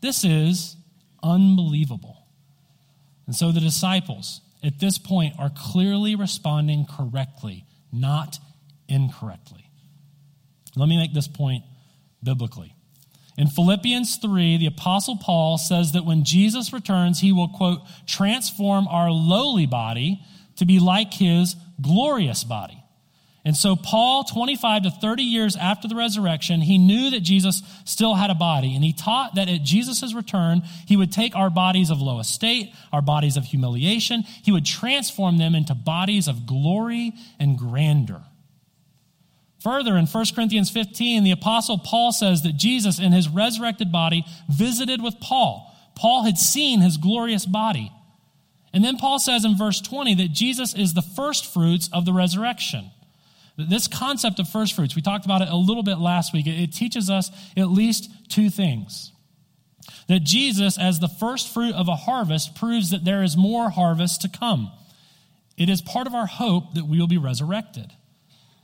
This 0.02 0.26
is 0.26 0.76
unbelievable. 1.24 2.28
And 3.28 3.36
so 3.36 3.52
the 3.52 3.62
disciples 3.62 4.42
at 4.64 4.80
this 4.80 4.98
point 4.98 5.36
are 5.40 5.52
clearly 5.56 6.16
responding 6.16 6.86
correctly, 6.86 7.66
not 7.92 8.40
incorrectly. 8.90 9.70
Let 10.76 10.90
me 10.90 10.98
make 10.98 11.14
this 11.14 11.28
point 11.28 11.64
biblically. 12.24 12.76
In 13.38 13.48
Philippians 13.48 14.18
3, 14.18 14.58
the 14.58 14.68
Apostle 14.68 15.18
Paul 15.18 15.58
says 15.58 15.92
that 15.94 16.06
when 16.06 16.24
Jesus 16.24 16.74
returns, 16.74 17.20
he 17.20 17.32
will, 17.32 17.48
quote, 17.50 17.82
transform 18.08 18.88
our 18.88 19.12
lowly 19.12 19.66
body 19.66 20.22
to 20.58 20.66
be 20.66 20.80
like 20.80 21.14
his 21.14 21.56
glorious 21.82 22.44
body. 22.44 22.83
And 23.46 23.58
so, 23.58 23.76
Paul, 23.76 24.24
25 24.24 24.84
to 24.84 24.92
30 24.92 25.24
years 25.24 25.58
after 25.58 25.90
the 25.90 25.96
resurrection, 25.96 26.62
he 26.62 26.78
knew 26.78 27.10
that 27.10 27.20
Jesus 27.20 27.62
still 27.84 28.16
had 28.16 28.30
a 28.30 28.36
body. 28.36 28.74
And 28.74 28.84
he 28.84 28.94
taught 28.94 29.36
that 29.36 29.50
at 29.50 29.64
Jesus' 29.64 30.14
return, 30.14 30.62
he 30.88 30.96
would 30.96 31.12
take 31.12 31.36
our 31.36 31.50
bodies 31.50 31.90
of 31.90 32.00
low 32.02 32.20
estate, 32.20 32.74
our 32.94 33.02
bodies 33.02 33.36
of 33.36 33.44
humiliation, 33.44 34.24
he 34.44 34.52
would 34.54 34.66
transform 34.66 35.38
them 35.38 35.56
into 35.56 35.76
bodies 35.76 36.30
of 36.30 36.46
glory 36.46 37.12
and 37.38 37.58
grandeur. 37.58 38.24
Further, 39.60 39.98
in 39.98 40.08
1 40.08 40.26
Corinthians 40.36 40.70
15, 40.70 41.24
the 41.24 41.32
Apostle 41.32 41.78
Paul 41.78 42.14
says 42.14 42.44
that 42.44 42.56
Jesus, 42.56 43.00
in 43.00 43.12
his 43.12 43.28
resurrected 43.28 43.92
body, 43.92 44.26
visited 44.50 45.02
with 45.02 45.20
Paul. 45.20 45.74
Paul 45.96 46.24
had 46.24 46.38
seen 46.38 46.80
his 46.80 46.98
glorious 46.98 47.46
body. 47.46 47.92
And 48.74 48.84
then 48.84 48.98
Paul 48.98 49.20
says 49.20 49.46
in 49.46 49.58
verse 49.58 49.80
20 49.80 50.16
that 50.16 50.32
Jesus 50.32 50.74
is 50.74 50.94
the 50.94 51.02
first 51.02 51.54
fruits 51.54 51.90
of 51.94 52.06
the 52.06 52.14
resurrection. 52.14 52.92
This 53.58 53.88
concept 53.88 54.40
of 54.40 54.50
first 54.50 54.76
fruits, 54.76 54.96
we 54.96 55.02
talked 55.02 55.26
about 55.26 55.42
it 55.42 55.50
a 55.50 55.56
little 55.56 55.84
bit 55.84 56.00
last 56.00 56.34
week. 56.34 56.48
It 56.48 56.74
teaches 56.74 57.10
us 57.10 57.30
at 57.56 57.70
least 57.70 58.10
two 58.30 58.50
things. 58.50 59.12
That 60.08 60.24
Jesus, 60.24 60.78
as 60.78 61.00
the 61.00 61.08
first 61.08 61.54
fruit 61.54 61.76
of 61.76 61.88
a 61.88 61.96
harvest, 61.96 62.56
proves 62.56 62.90
that 62.90 63.06
there 63.06 63.22
is 63.22 63.38
more 63.38 63.70
harvest 63.70 64.22
to 64.22 64.30
come. 64.30 64.72
It 65.56 65.70
is 65.70 65.82
part 65.82 66.08
of 66.08 66.16
our 66.16 66.26
hope 66.26 66.74
that 66.74 66.86
we 66.86 67.00
will 67.00 67.08
be 67.08 67.18
resurrected. 67.18 67.92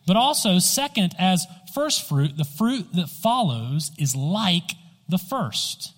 But 0.08 0.16
also, 0.16 0.58
second, 0.58 1.14
as 1.20 1.46
first 1.76 2.08
fruit, 2.08 2.36
the 2.36 2.46
fruit 2.46 2.88
that 2.96 3.10
follows 3.10 3.92
is 4.00 4.16
like 4.16 4.72
the 5.08 5.20
first. 5.20 5.94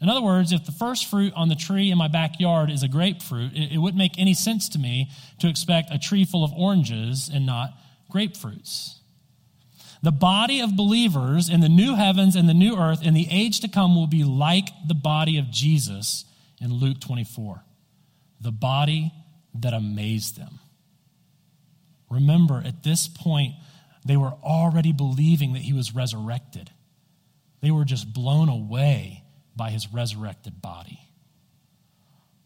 In 0.00 0.08
other 0.08 0.22
words, 0.22 0.50
if 0.50 0.64
the 0.64 0.72
first 0.72 1.10
fruit 1.10 1.32
on 1.36 1.48
the 1.48 1.54
tree 1.54 1.90
in 1.90 1.98
my 1.98 2.08
backyard 2.08 2.70
is 2.70 2.82
a 2.82 2.88
grapefruit, 2.88 3.52
it, 3.52 3.72
it 3.72 3.78
wouldn't 3.78 3.98
make 3.98 4.18
any 4.18 4.34
sense 4.34 4.68
to 4.70 4.78
me 4.78 5.10
to 5.38 5.48
expect 5.48 5.92
a 5.92 5.98
tree 5.98 6.24
full 6.24 6.42
of 6.42 6.52
oranges 6.54 7.30
and 7.32 7.44
not 7.44 7.74
grapefruits. 8.12 8.98
The 10.02 10.12
body 10.12 10.60
of 10.60 10.76
believers 10.76 11.48
in 11.48 11.60
the 11.60 11.68
new 11.68 11.94
heavens 11.94 12.34
and 12.34 12.48
the 12.48 12.54
new 12.54 12.76
earth 12.76 13.04
in 13.04 13.14
the 13.14 13.28
age 13.30 13.60
to 13.60 13.68
come 13.68 13.94
will 13.94 14.08
be 14.08 14.24
like 14.24 14.68
the 14.86 14.94
body 14.94 15.38
of 15.38 15.50
Jesus 15.50 16.24
in 16.60 16.72
Luke 16.72 17.00
24. 17.00 17.62
The 18.40 18.50
body 18.50 19.12
that 19.54 19.72
amazed 19.72 20.36
them. 20.36 20.58
Remember, 22.10 22.62
at 22.64 22.82
this 22.82 23.06
point, 23.06 23.54
they 24.04 24.16
were 24.16 24.34
already 24.42 24.92
believing 24.92 25.52
that 25.52 25.62
he 25.62 25.72
was 25.72 25.94
resurrected. 25.94 26.70
They 27.60 27.70
were 27.70 27.84
just 27.84 28.12
blown 28.12 28.48
away 28.48 29.22
by 29.54 29.70
his 29.70 29.92
resurrected 29.92 30.60
body. 30.60 30.98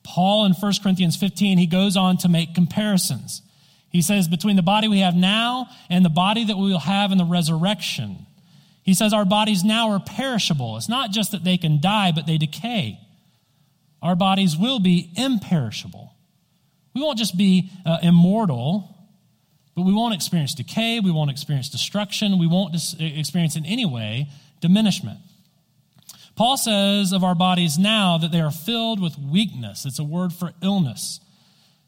Paul 0.03 0.45
in 0.45 0.53
1 0.53 0.73
Corinthians 0.83 1.17
15, 1.17 1.59
he 1.59 1.67
goes 1.67 1.97
on 1.97 2.19
to 2.19 2.29
make 2.29 2.55
comparisons. 2.55 3.43
He 3.97 4.03
says, 4.03 4.29
between 4.29 4.57
the 4.57 4.63
body 4.63 4.89
we 4.89 4.99
have 4.99 5.17
now 5.17 5.71
and 5.89 6.05
the 6.05 6.11
body 6.11 6.45
that 6.45 6.59
we 6.59 6.71
will 6.71 6.81
have 6.81 7.13
in 7.13 7.17
the 7.17 7.25
resurrection, 7.25 8.27
he 8.83 8.93
says, 8.93 9.15
our 9.15 9.25
bodies 9.25 9.65
now 9.65 9.89
are 9.93 10.01
perishable. 10.01 10.77
It's 10.77 10.87
not 10.87 11.13
just 11.13 11.33
that 11.33 11.45
they 11.45 11.57
can 11.57 11.81
die, 11.81 12.13
but 12.13 12.27
they 12.27 12.37
decay. 12.37 13.01
Our 14.03 14.15
bodies 14.15 14.55
will 14.55 14.81
be 14.81 15.11
imperishable. 15.17 16.13
We 16.93 17.01
won't 17.01 17.17
just 17.17 17.39
be 17.39 17.71
uh, 17.87 17.97
immortal, 18.03 18.95
but 19.75 19.87
we 19.87 19.95
won't 19.95 20.13
experience 20.13 20.55
decay. 20.55 21.01
We 21.01 21.11
won't 21.11 21.31
experience 21.31 21.71
destruction. 21.71 22.39
We 22.39 22.47
won't 22.47 22.75
dis- 22.75 22.97
experience 22.99 23.57
in 23.57 23.65
any 23.65 23.87
way 23.87 24.29
diminishment. 24.61 25.21
Paul 26.35 26.59
says 26.59 27.15
of 27.15 27.25
our 27.25 27.35
bodies 27.35 27.79
now 27.79 28.19
that 28.19 28.31
they 28.31 28.43
are 28.43 28.51
filled 28.51 29.01
with 29.01 29.19
weakness. 29.19 29.87
It's 29.87 29.99
a 29.99 30.05
word 30.05 30.35
for 30.35 30.53
illness. 30.63 31.19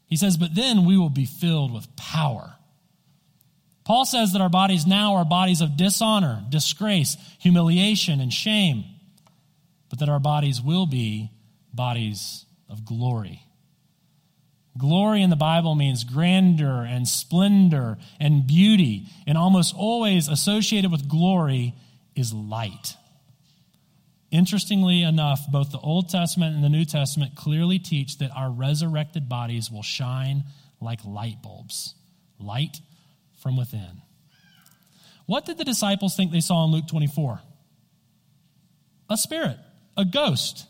He 0.09 0.17
says, 0.17 0.37
but 0.37 0.55
then 0.55 0.85
we 0.85 0.97
will 0.97 1.09
be 1.09 1.25
filled 1.25 1.71
with 1.71 1.95
power. 1.95 2.55
Paul 3.85 4.05
says 4.05 4.33
that 4.33 4.41
our 4.41 4.49
bodies 4.49 4.85
now 4.85 5.15
are 5.15 5.25
bodies 5.25 5.61
of 5.61 5.77
dishonor, 5.77 6.43
disgrace, 6.49 7.15
humiliation, 7.39 8.19
and 8.19 8.33
shame, 8.33 8.83
but 9.89 9.99
that 9.99 10.09
our 10.09 10.19
bodies 10.19 10.61
will 10.61 10.85
be 10.85 11.31
bodies 11.73 12.45
of 12.67 12.85
glory. 12.85 13.43
Glory 14.77 15.21
in 15.21 15.29
the 15.29 15.35
Bible 15.35 15.75
means 15.75 16.03
grandeur 16.03 16.85
and 16.85 17.07
splendor 17.07 17.97
and 18.19 18.45
beauty, 18.45 19.07
and 19.27 19.37
almost 19.37 19.75
always 19.75 20.27
associated 20.27 20.91
with 20.91 21.07
glory 21.07 21.73
is 22.15 22.33
light. 22.33 22.95
Interestingly 24.31 25.01
enough, 25.01 25.51
both 25.51 25.71
the 25.71 25.79
Old 25.79 26.09
Testament 26.09 26.55
and 26.55 26.63
the 26.63 26.69
New 26.69 26.85
Testament 26.85 27.35
clearly 27.35 27.79
teach 27.79 28.19
that 28.19 28.31
our 28.35 28.51
resurrected 28.51 29.27
bodies 29.27 29.71
will 29.71 29.83
shine 29.83 30.43
like 30.79 31.03
light 31.03 31.41
bulbs, 31.41 31.95
light 32.39 32.79
from 33.41 33.57
within. 33.57 34.01
What 35.25 35.45
did 35.45 35.57
the 35.57 35.65
disciples 35.65 36.15
think 36.15 36.31
they 36.31 36.41
saw 36.41 36.65
in 36.65 36.71
Luke 36.71 36.87
24? 36.87 37.41
A 39.09 39.17
spirit, 39.17 39.57
a 39.97 40.05
ghost, 40.05 40.67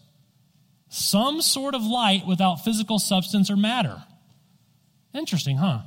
some 0.87 1.41
sort 1.41 1.75
of 1.75 1.83
light 1.83 2.25
without 2.25 2.63
physical 2.63 2.97
substance 2.97 3.49
or 3.49 3.57
matter. 3.57 4.03
Interesting, 5.13 5.57
huh? 5.57 5.81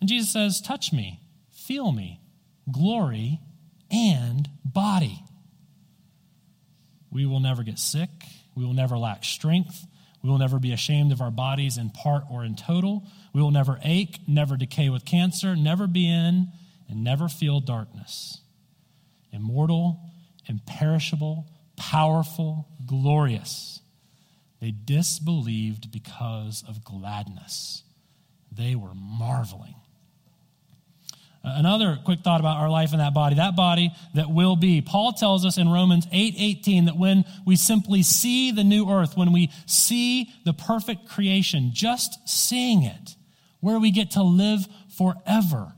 And 0.00 0.08
Jesus 0.08 0.30
says, 0.30 0.60
Touch 0.60 0.92
me, 0.92 1.20
feel 1.50 1.92
me, 1.92 2.20
glory 2.70 3.40
and 3.90 4.48
body. 4.64 5.22
We 7.10 7.26
will 7.26 7.40
never 7.40 7.62
get 7.62 7.78
sick. 7.78 8.10
We 8.54 8.64
will 8.64 8.74
never 8.74 8.98
lack 8.98 9.24
strength. 9.24 9.86
We 10.22 10.28
will 10.28 10.38
never 10.38 10.58
be 10.58 10.72
ashamed 10.72 11.12
of 11.12 11.20
our 11.20 11.30
bodies 11.30 11.78
in 11.78 11.90
part 11.90 12.24
or 12.30 12.44
in 12.44 12.56
total. 12.56 13.04
We 13.32 13.40
will 13.40 13.50
never 13.50 13.78
ache, 13.84 14.18
never 14.26 14.56
decay 14.56 14.88
with 14.88 15.04
cancer, 15.04 15.54
never 15.54 15.86
be 15.86 16.08
in 16.08 16.48
and 16.88 17.04
never 17.04 17.28
feel 17.28 17.60
darkness. 17.60 18.40
Immortal, 19.32 20.00
imperishable, 20.46 21.46
powerful, 21.76 22.68
glorious. 22.84 23.80
They 24.60 24.72
disbelieved 24.72 25.92
because 25.92 26.64
of 26.66 26.84
gladness. 26.84 27.84
They 28.50 28.74
were 28.74 28.94
marveling. 28.94 29.76
Uh, 31.44 31.54
another 31.56 31.98
quick 32.04 32.20
thought 32.20 32.40
about 32.40 32.56
our 32.56 32.68
life 32.68 32.92
in 32.92 32.98
that 32.98 33.14
body, 33.14 33.36
that 33.36 33.54
body 33.54 33.92
that 34.14 34.30
will 34.30 34.56
be. 34.56 34.82
Paul 34.82 35.12
tells 35.12 35.46
us 35.46 35.56
in 35.56 35.68
Romans 35.68 36.06
8 36.10 36.34
18 36.36 36.86
that 36.86 36.96
when 36.96 37.24
we 37.46 37.54
simply 37.56 38.02
see 38.02 38.50
the 38.50 38.64
new 38.64 38.90
earth, 38.90 39.16
when 39.16 39.32
we 39.32 39.50
see 39.66 40.30
the 40.44 40.52
perfect 40.52 41.08
creation, 41.08 41.70
just 41.72 42.28
seeing 42.28 42.82
it, 42.82 43.14
where 43.60 43.78
we 43.78 43.90
get 43.90 44.12
to 44.12 44.22
live 44.22 44.66
forever, 44.96 45.72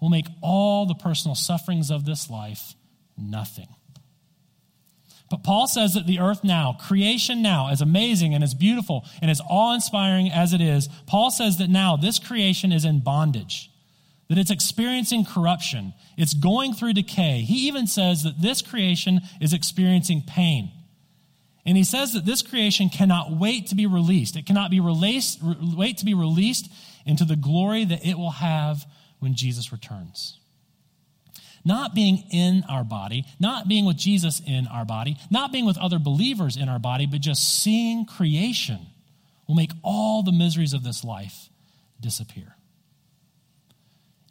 will 0.00 0.08
make 0.08 0.26
all 0.40 0.86
the 0.86 0.94
personal 0.94 1.34
sufferings 1.34 1.90
of 1.90 2.04
this 2.04 2.28
life 2.28 2.74
nothing. 3.16 3.68
But 5.30 5.44
Paul 5.44 5.66
says 5.66 5.94
that 5.94 6.06
the 6.06 6.20
earth 6.20 6.42
now, 6.42 6.76
creation 6.80 7.42
now, 7.42 7.68
as 7.70 7.82
amazing 7.82 8.34
and 8.34 8.42
as 8.42 8.54
beautiful 8.54 9.04
and 9.20 9.30
as 9.30 9.42
awe 9.48 9.74
inspiring 9.74 10.30
as 10.30 10.52
it 10.52 10.60
is, 10.60 10.88
Paul 11.06 11.30
says 11.30 11.58
that 11.58 11.68
now 11.68 11.96
this 11.96 12.18
creation 12.18 12.72
is 12.72 12.84
in 12.84 13.00
bondage 13.00 13.70
that 14.28 14.38
it's 14.38 14.50
experiencing 14.50 15.24
corruption, 15.24 15.94
it's 16.16 16.34
going 16.34 16.74
through 16.74 16.92
decay. 16.92 17.42
He 17.42 17.68
even 17.68 17.86
says 17.86 18.22
that 18.24 18.40
this 18.40 18.62
creation 18.62 19.20
is 19.40 19.52
experiencing 19.52 20.22
pain. 20.26 20.70
And 21.64 21.76
he 21.76 21.84
says 21.84 22.12
that 22.12 22.24
this 22.24 22.42
creation 22.42 22.88
cannot 22.88 23.32
wait 23.32 23.68
to 23.68 23.74
be 23.74 23.86
released. 23.86 24.36
It 24.36 24.46
cannot 24.46 24.70
be 24.70 24.80
released, 24.80 25.40
wait 25.42 25.98
to 25.98 26.04
be 26.04 26.14
released 26.14 26.70
into 27.04 27.24
the 27.24 27.36
glory 27.36 27.84
that 27.84 28.06
it 28.06 28.16
will 28.16 28.32
have 28.32 28.86
when 29.18 29.34
Jesus 29.34 29.72
returns. 29.72 30.38
Not 31.64 31.94
being 31.94 32.24
in 32.30 32.64
our 32.68 32.84
body, 32.84 33.24
not 33.38 33.68
being 33.68 33.84
with 33.84 33.96
Jesus 33.96 34.40
in 34.46 34.66
our 34.66 34.84
body, 34.84 35.18
not 35.30 35.52
being 35.52 35.66
with 35.66 35.76
other 35.76 35.98
believers 35.98 36.56
in 36.56 36.68
our 36.68 36.78
body, 36.78 37.06
but 37.06 37.20
just 37.20 37.62
seeing 37.62 38.06
creation 38.06 38.86
will 39.46 39.54
make 39.54 39.72
all 39.82 40.22
the 40.22 40.32
miseries 40.32 40.72
of 40.72 40.84
this 40.84 41.04
life 41.04 41.48
disappear. 42.00 42.54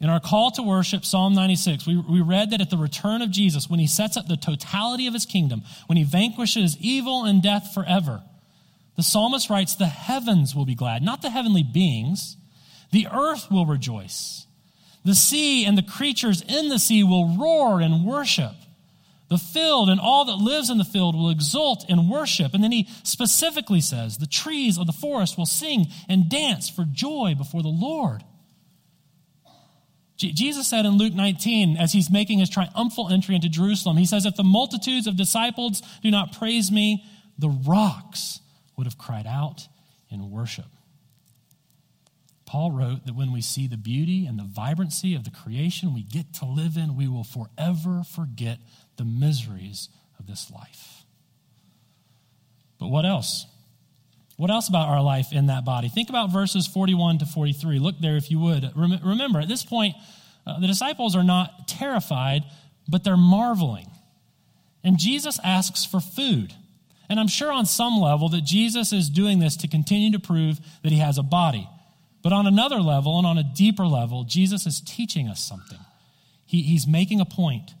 In 0.00 0.08
our 0.10 0.20
call 0.20 0.52
to 0.52 0.62
worship, 0.62 1.04
Psalm 1.04 1.34
96, 1.34 1.86
we, 1.86 1.96
we 1.96 2.20
read 2.20 2.50
that 2.50 2.60
at 2.60 2.70
the 2.70 2.76
return 2.76 3.20
of 3.20 3.32
Jesus, 3.32 3.68
when 3.68 3.80
he 3.80 3.88
sets 3.88 4.16
up 4.16 4.28
the 4.28 4.36
totality 4.36 5.08
of 5.08 5.14
his 5.14 5.26
kingdom, 5.26 5.64
when 5.86 5.98
he 5.98 6.04
vanquishes 6.04 6.76
evil 6.78 7.24
and 7.24 7.42
death 7.42 7.74
forever, 7.74 8.22
the 8.96 9.02
psalmist 9.02 9.50
writes, 9.50 9.74
The 9.74 9.86
heavens 9.86 10.54
will 10.54 10.64
be 10.64 10.76
glad, 10.76 11.02
not 11.02 11.22
the 11.22 11.30
heavenly 11.30 11.64
beings. 11.64 12.36
The 12.92 13.08
earth 13.12 13.50
will 13.50 13.66
rejoice. 13.66 14.46
The 15.04 15.14
sea 15.14 15.64
and 15.64 15.76
the 15.76 15.82
creatures 15.82 16.42
in 16.42 16.68
the 16.68 16.78
sea 16.78 17.02
will 17.02 17.36
roar 17.36 17.80
and 17.80 18.04
worship. 18.04 18.54
The 19.28 19.38
field 19.38 19.90
and 19.90 20.00
all 20.00 20.24
that 20.24 20.36
lives 20.36 20.70
in 20.70 20.78
the 20.78 20.84
field 20.84 21.14
will 21.14 21.30
exult 21.30 21.84
and 21.88 22.08
worship. 22.08 22.54
And 22.54 22.64
then 22.64 22.72
he 22.72 22.88
specifically 23.02 23.80
says, 23.80 24.18
The 24.18 24.26
trees 24.26 24.78
of 24.78 24.86
the 24.86 24.92
forest 24.92 25.36
will 25.36 25.46
sing 25.46 25.86
and 26.08 26.30
dance 26.30 26.70
for 26.70 26.84
joy 26.84 27.34
before 27.36 27.62
the 27.62 27.68
Lord. 27.68 28.24
Jesus 30.18 30.66
said 30.66 30.84
in 30.84 30.98
Luke 30.98 31.14
19, 31.14 31.76
as 31.76 31.92
he's 31.92 32.10
making 32.10 32.40
his 32.40 32.50
triumphal 32.50 33.08
entry 33.08 33.36
into 33.36 33.48
Jerusalem, 33.48 33.96
he 33.96 34.04
says, 34.04 34.26
If 34.26 34.34
the 34.34 34.42
multitudes 34.42 35.06
of 35.06 35.16
disciples 35.16 35.80
do 36.02 36.10
not 36.10 36.36
praise 36.36 36.72
me, 36.72 37.04
the 37.38 37.48
rocks 37.48 38.40
would 38.76 38.86
have 38.86 38.98
cried 38.98 39.26
out 39.26 39.68
in 40.10 40.30
worship. 40.30 40.66
Paul 42.46 42.72
wrote 42.72 43.06
that 43.06 43.14
when 43.14 43.30
we 43.30 43.42
see 43.42 43.68
the 43.68 43.76
beauty 43.76 44.26
and 44.26 44.38
the 44.38 44.48
vibrancy 44.50 45.14
of 45.14 45.22
the 45.22 45.30
creation 45.30 45.94
we 45.94 46.02
get 46.02 46.32
to 46.34 46.46
live 46.46 46.76
in, 46.76 46.96
we 46.96 47.06
will 47.06 47.22
forever 47.22 48.02
forget 48.02 48.58
the 48.96 49.04
miseries 49.04 49.88
of 50.18 50.26
this 50.26 50.50
life. 50.50 51.04
But 52.80 52.88
what 52.88 53.04
else? 53.04 53.46
What 54.38 54.52
else 54.52 54.68
about 54.68 54.88
our 54.88 55.02
life 55.02 55.32
in 55.32 55.46
that 55.46 55.64
body? 55.64 55.88
Think 55.88 56.08
about 56.08 56.30
verses 56.32 56.64
41 56.68 57.18
to 57.18 57.26
43. 57.26 57.80
Look 57.80 57.98
there 57.98 58.16
if 58.16 58.30
you 58.30 58.38
would. 58.38 58.70
Remember, 58.76 59.40
at 59.40 59.48
this 59.48 59.64
point, 59.64 59.96
uh, 60.46 60.60
the 60.60 60.68
disciples 60.68 61.16
are 61.16 61.24
not 61.24 61.66
terrified, 61.66 62.44
but 62.86 63.02
they're 63.02 63.16
marveling. 63.16 63.90
And 64.84 64.96
Jesus 64.96 65.40
asks 65.42 65.84
for 65.84 65.98
food. 65.98 66.54
And 67.10 67.18
I'm 67.18 67.26
sure 67.26 67.50
on 67.50 67.66
some 67.66 67.98
level 67.98 68.28
that 68.28 68.44
Jesus 68.44 68.92
is 68.92 69.10
doing 69.10 69.40
this 69.40 69.56
to 69.56 69.66
continue 69.66 70.12
to 70.12 70.20
prove 70.20 70.60
that 70.84 70.92
he 70.92 70.98
has 70.98 71.18
a 71.18 71.24
body. 71.24 71.68
But 72.22 72.32
on 72.32 72.46
another 72.46 72.80
level 72.80 73.18
and 73.18 73.26
on 73.26 73.38
a 73.38 73.42
deeper 73.42 73.86
level, 73.86 74.22
Jesus 74.22 74.66
is 74.66 74.80
teaching 74.80 75.26
us 75.26 75.42
something. 75.42 75.80
He, 76.46 76.62
he's 76.62 76.86
making 76.86 77.20
a 77.20 77.24
point 77.24 77.72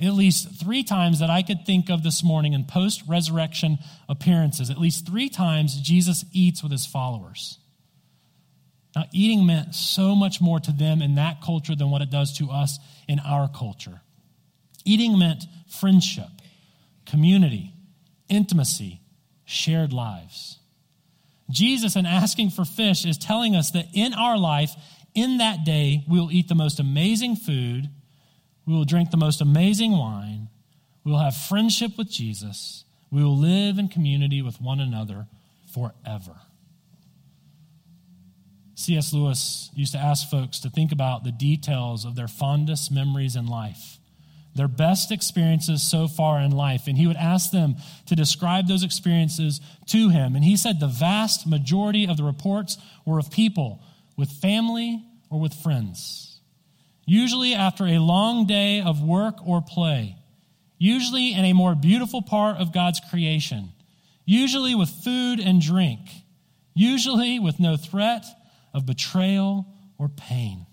at 0.00 0.12
least 0.12 0.60
three 0.60 0.82
times 0.82 1.20
that 1.20 1.30
I 1.30 1.42
could 1.42 1.64
think 1.64 1.88
of 1.88 2.02
this 2.02 2.22
morning 2.22 2.52
in 2.52 2.64
post 2.64 3.02
resurrection 3.08 3.78
appearances. 4.08 4.68
At 4.68 4.78
least 4.78 5.06
three 5.06 5.28
times, 5.30 5.80
Jesus 5.80 6.24
eats 6.32 6.62
with 6.62 6.72
his 6.72 6.86
followers. 6.86 7.58
Now, 8.94 9.04
eating 9.12 9.46
meant 9.46 9.74
so 9.74 10.14
much 10.14 10.40
more 10.40 10.60
to 10.60 10.72
them 10.72 11.02
in 11.02 11.14
that 11.16 11.40
culture 11.42 11.74
than 11.74 11.90
what 11.90 12.02
it 12.02 12.10
does 12.10 12.36
to 12.38 12.50
us 12.50 12.78
in 13.08 13.18
our 13.20 13.48
culture. 13.48 14.00
Eating 14.84 15.18
meant 15.18 15.44
friendship, 15.68 16.28
community, 17.06 17.72
intimacy, 18.28 19.00
shared 19.44 19.92
lives. 19.92 20.58
Jesus, 21.50 21.96
in 21.96 22.06
asking 22.06 22.50
for 22.50 22.64
fish, 22.64 23.04
is 23.04 23.18
telling 23.18 23.54
us 23.54 23.70
that 23.70 23.86
in 23.94 24.14
our 24.14 24.38
life, 24.38 24.72
in 25.14 25.38
that 25.38 25.64
day, 25.64 26.04
we 26.08 26.18
will 26.18 26.32
eat 26.32 26.48
the 26.48 26.54
most 26.54 26.80
amazing 26.80 27.36
food, 27.36 27.88
we 28.66 28.74
will 28.74 28.84
drink 28.84 29.10
the 29.10 29.16
most 29.16 29.40
amazing 29.40 29.92
wine, 29.92 30.48
we 31.04 31.12
will 31.12 31.20
have 31.20 31.36
friendship 31.36 31.96
with 31.96 32.10
Jesus, 32.10 32.84
we 33.10 33.22
will 33.22 33.36
live 33.36 33.78
in 33.78 33.88
community 33.88 34.42
with 34.42 34.60
one 34.60 34.80
another 34.80 35.26
forever. 35.72 36.40
C.S. 38.74 39.12
Lewis 39.12 39.70
used 39.74 39.92
to 39.92 39.98
ask 39.98 40.28
folks 40.28 40.60
to 40.60 40.68
think 40.68 40.92
about 40.92 41.24
the 41.24 41.32
details 41.32 42.04
of 42.04 42.14
their 42.14 42.28
fondest 42.28 42.92
memories 42.92 43.34
in 43.34 43.46
life 43.46 43.98
their 44.56 44.68
best 44.68 45.12
experiences 45.12 45.82
so 45.82 46.08
far 46.08 46.40
in 46.40 46.50
life. 46.50 46.86
And 46.86 46.96
he 46.96 47.06
would 47.06 47.16
ask 47.16 47.50
them 47.50 47.76
to 48.06 48.16
describe 48.16 48.66
those 48.66 48.82
experiences 48.82 49.60
to 49.88 50.08
him. 50.08 50.34
And 50.34 50.44
he 50.44 50.56
said 50.56 50.80
the 50.80 50.86
vast 50.86 51.46
majority 51.46 52.06
of 52.06 52.16
the 52.16 52.24
reports 52.24 52.78
were 53.04 53.18
of 53.18 53.30
people 53.30 53.82
with 54.16 54.30
family 54.30 55.04
or 55.30 55.38
with 55.38 55.54
friends. 55.54 56.35
Usually 57.06 57.54
after 57.54 57.86
a 57.86 57.98
long 57.98 58.46
day 58.46 58.80
of 58.80 59.00
work 59.00 59.36
or 59.46 59.62
play, 59.62 60.16
usually 60.76 61.32
in 61.32 61.44
a 61.44 61.52
more 61.52 61.74
beautiful 61.74 62.20
part 62.20 62.56
of 62.56 62.72
God's 62.72 63.00
creation, 63.08 63.72
usually 64.24 64.74
with 64.74 64.90
food 64.90 65.38
and 65.38 65.62
drink, 65.62 66.00
usually 66.74 67.38
with 67.38 67.60
no 67.60 67.76
threat 67.76 68.24
of 68.74 68.84
betrayal 68.84 69.66
or 69.98 70.08
pain. 70.08 70.66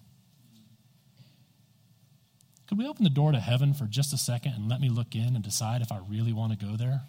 Could 2.68 2.80
we 2.80 2.88
open 2.88 3.04
the 3.04 3.12
door 3.12 3.32
to 3.32 3.40
heaven 3.40 3.76
for 3.76 3.86
just 3.86 4.14
a 4.14 4.18
second 4.18 4.54
and 4.54 4.68
let 4.68 4.82
me 4.82 4.90
look 4.90 5.14
in 5.14 5.36
and 5.36 5.44
decide 5.44 5.84
if 5.84 5.92
I 5.92 6.00
really 6.10 6.34
want 6.34 6.58
to 6.58 6.66
go 6.66 6.76
there? 6.76 7.02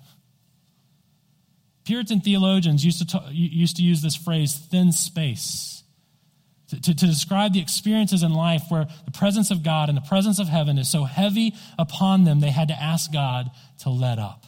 Puritan 1.85 2.21
theologians 2.21 2.85
used 2.85 3.09
to, 3.09 3.23
used 3.31 3.77
to 3.77 3.83
use 3.83 4.03
this 4.03 4.17
phrase, 4.17 4.55
thin 4.55 4.93
space, 4.93 5.84
to, 6.69 6.81
to, 6.81 7.07
describe 7.07 7.53
the 7.53 7.61
experiences 7.61 8.23
in 8.23 8.33
life 8.33 8.63
where 8.69 8.87
the 9.05 9.11
presence 9.11 9.51
of 9.51 9.63
God 9.63 9.89
and 9.89 9.97
the 9.97 10.03
presence 10.03 10.39
of 10.39 10.49
heaven 10.49 10.79
is 10.79 10.91
so 10.91 11.05
heavy 11.05 11.55
upon 11.79 12.25
them, 12.25 12.41
they 12.41 12.51
had 12.51 12.69
to 12.69 12.83
ask 12.83 13.13
God 13.13 13.51
to 13.81 13.91
let 13.91 14.19
up. 14.19 14.47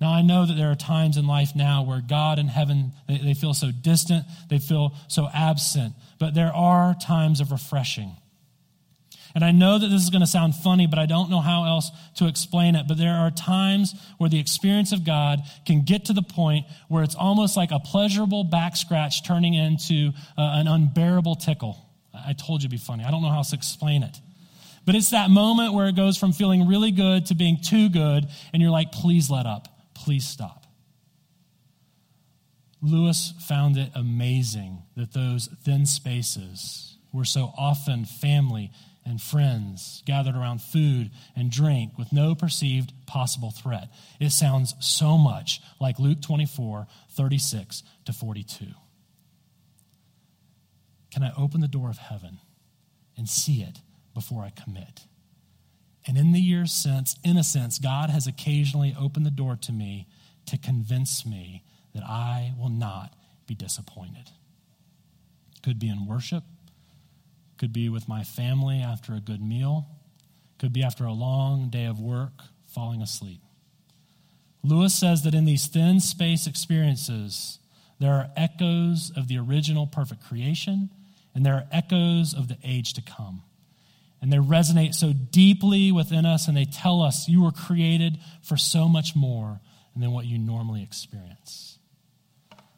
Now, 0.00 0.12
I 0.12 0.22
know 0.22 0.46
that 0.46 0.54
there 0.54 0.70
are 0.70 0.76
times 0.76 1.18
in 1.18 1.26
life 1.26 1.54
now 1.54 1.82
where 1.82 2.00
God 2.00 2.38
and 2.38 2.48
heaven, 2.48 2.92
they, 3.06 3.18
they 3.18 3.34
feel 3.34 3.52
so 3.52 3.70
distant, 3.70 4.24
they 4.48 4.58
feel 4.58 4.94
so 5.08 5.28
absent, 5.32 5.94
but 6.18 6.34
there 6.34 6.52
are 6.54 6.94
times 6.94 7.40
of 7.40 7.52
refreshing. 7.52 8.16
And 9.34 9.44
I 9.44 9.52
know 9.52 9.78
that 9.78 9.86
this 9.86 10.02
is 10.02 10.10
going 10.10 10.22
to 10.22 10.26
sound 10.26 10.54
funny, 10.56 10.86
but 10.86 10.98
I 10.98 11.06
don't 11.06 11.30
know 11.30 11.40
how 11.40 11.64
else 11.64 11.90
to 12.16 12.26
explain 12.26 12.74
it. 12.74 12.86
But 12.88 12.98
there 12.98 13.14
are 13.14 13.30
times 13.30 13.94
where 14.18 14.28
the 14.28 14.40
experience 14.40 14.92
of 14.92 15.04
God 15.04 15.40
can 15.66 15.82
get 15.82 16.06
to 16.06 16.12
the 16.12 16.22
point 16.22 16.66
where 16.88 17.02
it's 17.02 17.14
almost 17.14 17.56
like 17.56 17.70
a 17.70 17.78
pleasurable 17.78 18.44
back 18.44 18.76
scratch 18.76 19.24
turning 19.24 19.54
into 19.54 20.10
uh, 20.36 20.58
an 20.58 20.66
unbearable 20.66 21.36
tickle. 21.36 21.78
I 22.12 22.32
told 22.32 22.62
you 22.62 22.66
it'd 22.66 22.70
be 22.72 22.76
funny. 22.76 23.04
I 23.04 23.10
don't 23.10 23.22
know 23.22 23.28
how 23.28 23.38
else 23.38 23.50
to 23.50 23.56
explain 23.56 24.02
it. 24.02 24.18
But 24.84 24.94
it's 24.94 25.10
that 25.10 25.30
moment 25.30 25.74
where 25.74 25.86
it 25.86 25.94
goes 25.94 26.16
from 26.16 26.32
feeling 26.32 26.66
really 26.66 26.90
good 26.90 27.26
to 27.26 27.34
being 27.34 27.58
too 27.62 27.88
good, 27.88 28.26
and 28.52 28.62
you're 28.62 28.70
like, 28.70 28.92
please 28.92 29.30
let 29.30 29.46
up. 29.46 29.68
Please 29.94 30.26
stop. 30.26 30.66
Lewis 32.82 33.34
found 33.46 33.76
it 33.76 33.90
amazing 33.94 34.82
that 34.96 35.12
those 35.12 35.48
thin 35.64 35.84
spaces 35.84 36.96
were 37.12 37.26
so 37.26 37.52
often 37.58 38.04
family 38.04 38.70
and 39.10 39.20
friends 39.20 40.02
gathered 40.06 40.36
around 40.36 40.62
food 40.62 41.10
and 41.34 41.50
drink 41.50 41.98
with 41.98 42.12
no 42.12 42.34
perceived 42.34 42.92
possible 43.06 43.50
threat. 43.50 43.90
It 44.20 44.30
sounds 44.30 44.74
so 44.80 45.18
much 45.18 45.60
like 45.80 45.98
Luke 45.98 46.22
24, 46.22 46.86
36 47.10 47.82
to 48.04 48.12
42. 48.12 48.66
Can 51.10 51.24
I 51.24 51.32
open 51.36 51.60
the 51.60 51.68
door 51.68 51.90
of 51.90 51.98
heaven 51.98 52.38
and 53.16 53.28
see 53.28 53.62
it 53.62 53.80
before 54.14 54.44
I 54.44 54.50
commit? 54.50 55.02
And 56.06 56.16
in 56.16 56.32
the 56.32 56.40
years 56.40 56.72
since, 56.72 57.16
in 57.24 57.36
a 57.36 57.44
sense, 57.44 57.78
God 57.80 58.10
has 58.10 58.28
occasionally 58.28 58.94
opened 58.98 59.26
the 59.26 59.30
door 59.30 59.56
to 59.62 59.72
me 59.72 60.06
to 60.46 60.56
convince 60.56 61.26
me 61.26 61.64
that 61.94 62.04
I 62.04 62.54
will 62.56 62.70
not 62.70 63.14
be 63.46 63.54
disappointed. 63.54 64.30
Could 65.62 65.80
be 65.80 65.88
in 65.88 66.06
worship, 66.06 66.44
could 67.60 67.72
be 67.74 67.90
with 67.90 68.08
my 68.08 68.24
family 68.24 68.80
after 68.80 69.12
a 69.12 69.20
good 69.20 69.42
meal, 69.42 69.86
could 70.58 70.72
be 70.72 70.82
after 70.82 71.04
a 71.04 71.12
long 71.12 71.68
day 71.68 71.84
of 71.84 72.00
work, 72.00 72.32
falling 72.66 73.02
asleep. 73.02 73.42
Lewis 74.64 74.94
says 74.94 75.24
that 75.24 75.34
in 75.34 75.44
these 75.44 75.66
thin 75.66 76.00
space 76.00 76.46
experiences, 76.46 77.58
there 77.98 78.14
are 78.14 78.30
echoes 78.34 79.12
of 79.14 79.28
the 79.28 79.36
original 79.36 79.86
perfect 79.86 80.24
creation, 80.24 80.88
and 81.34 81.44
there 81.44 81.54
are 81.54 81.66
echoes 81.70 82.32
of 82.32 82.48
the 82.48 82.56
age 82.64 82.94
to 82.94 83.02
come. 83.02 83.42
And 84.22 84.32
they 84.32 84.38
resonate 84.38 84.94
so 84.94 85.12
deeply 85.12 85.92
within 85.92 86.24
us, 86.24 86.48
and 86.48 86.56
they 86.56 86.64
tell 86.64 87.02
us 87.02 87.28
you 87.28 87.42
were 87.42 87.52
created 87.52 88.18
for 88.42 88.56
so 88.56 88.88
much 88.88 89.14
more 89.14 89.60
than 89.94 90.12
what 90.12 90.24
you 90.24 90.38
normally 90.38 90.82
experience. 90.82 91.78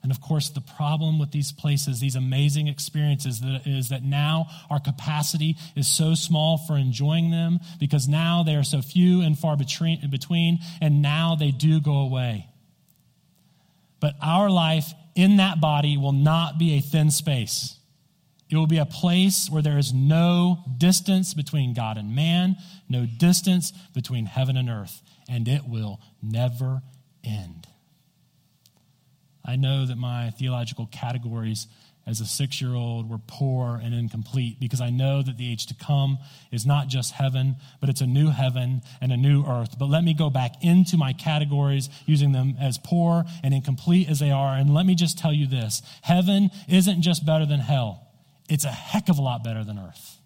And 0.03 0.11
of 0.11 0.21
course, 0.21 0.51
the 0.51 0.61
problem 0.61 1.21
with 1.21 1.31
these 1.31 1.53
places, 1.53 2.01
these 2.01 2.17
amazing 2.17 2.67
experiences, 2.67 3.41
is 3.65 3.91
that 3.91 4.03
now 4.03 4.49
our 4.69 4.81
capacity 4.81 5.57
is 5.77 5.87
so 5.87 6.15
small 6.15 6.59
for 6.59 6.77
enjoying 6.77 7.31
them 7.31 7.61
because 7.79 8.09
now 8.09 8.43
they 8.43 8.57
are 8.57 8.65
so 8.65 8.83
few 8.83 9.21
and 9.21 9.39
far 9.39 9.57
between, 9.57 10.59
and 10.81 11.03
now 11.03 11.37
they 11.37 11.53
do 11.53 11.81
go 11.81 11.99
away. 11.99 12.49
But 14.01 14.15
our 14.21 14.51
life 14.51 14.93
in 15.15 15.37
that 15.37 15.61
body 15.61 15.97
will 15.97 16.13
not 16.13 16.59
be 16.59 16.75
a 16.75 16.81
thin 16.81 17.13
space. 17.13 17.79
It 18.51 18.57
will 18.57 18.67
be 18.67 18.79
a 18.79 18.87
place 18.87 19.49
where 19.49 19.63
there 19.63 19.79
is 19.79 19.95
no 19.95 20.65
distance 20.77 21.33
between 21.33 21.75
God 21.75 21.97
and 21.97 22.15
man, 22.15 22.57
no 22.89 23.07
distance 23.07 23.73
between 23.95 24.27
heaven 24.27 24.57
and 24.57 24.69
earth, 24.69 25.01
and 25.29 25.47
it 25.47 25.63
will 25.69 26.01
never 26.21 26.83
end. 27.23 27.69
I 29.45 29.57
know 29.57 29.87
that 29.87 29.97
my 29.97 30.31
theological 30.31 30.87
categories 30.87 31.67
as 32.07 32.21
a 32.21 32.27
six 32.27 32.61
year 32.61 32.75
old 32.75 33.09
were 33.09 33.21
poor 33.27 33.81
and 33.83 33.95
incomplete 33.95 34.59
because 34.59 34.81
I 34.81 34.91
know 34.91 35.23
that 35.23 35.37
the 35.37 35.51
age 35.51 35.67
to 35.67 35.75
come 35.75 36.19
is 36.51 36.67
not 36.67 36.89
just 36.89 37.13
heaven, 37.13 37.57
but 37.81 37.89
it's 37.89 38.01
a 38.01 38.07
new 38.07 38.31
heaven 38.31 38.83
and 39.01 39.13
a 39.13 39.17
new 39.17 39.45
earth. 39.45 39.79
But 39.79 39.89
let 39.89 40.03
me 40.03 40.15
go 40.15 40.29
back 40.29 40.63
into 40.63 40.97
my 40.97 41.13
categories 41.13 41.89
using 42.07 42.33
them 42.33 42.57
as 42.61 42.79
poor 42.79 43.25
and 43.43 43.55
incomplete 43.55 44.09
as 44.09 44.19
they 44.19 44.31
are. 44.31 44.55
And 44.55 44.75
let 44.75 44.87
me 44.87 44.95
just 44.95 45.19
tell 45.19 45.33
you 45.33 45.47
this 45.47 45.83
heaven 46.03 46.51
isn't 46.69 47.03
just 47.03 47.25
better 47.25 47.47
than 47.47 47.61
hell, 47.61 48.09
it's 48.49 48.65
a 48.65 48.69
heck 48.69 49.09
of 49.09 49.19
a 49.19 49.23
lot 49.23 49.45
better 49.45 49.65
than 49.65 49.79
earth. 49.79 50.19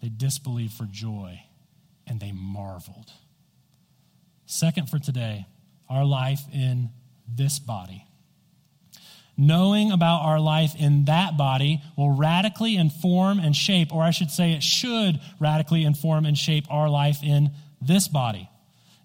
They 0.00 0.08
disbelieved 0.08 0.74
for 0.74 0.84
joy 0.84 1.40
and 2.06 2.20
they 2.20 2.32
marveled. 2.32 3.12
Second 4.46 4.88
for 4.88 4.98
today, 4.98 5.46
our 5.90 6.04
life 6.04 6.40
in 6.54 6.90
this 7.32 7.58
body. 7.58 8.04
Knowing 9.36 9.92
about 9.92 10.22
our 10.22 10.40
life 10.40 10.74
in 10.76 11.04
that 11.04 11.36
body 11.36 11.80
will 11.96 12.10
radically 12.10 12.76
inform 12.76 13.38
and 13.38 13.54
shape, 13.54 13.94
or 13.94 14.02
I 14.02 14.10
should 14.10 14.30
say, 14.30 14.52
it 14.52 14.64
should 14.64 15.20
radically 15.38 15.84
inform 15.84 16.26
and 16.26 16.36
shape 16.36 16.64
our 16.70 16.88
life 16.88 17.22
in 17.22 17.50
this 17.80 18.08
body. 18.08 18.50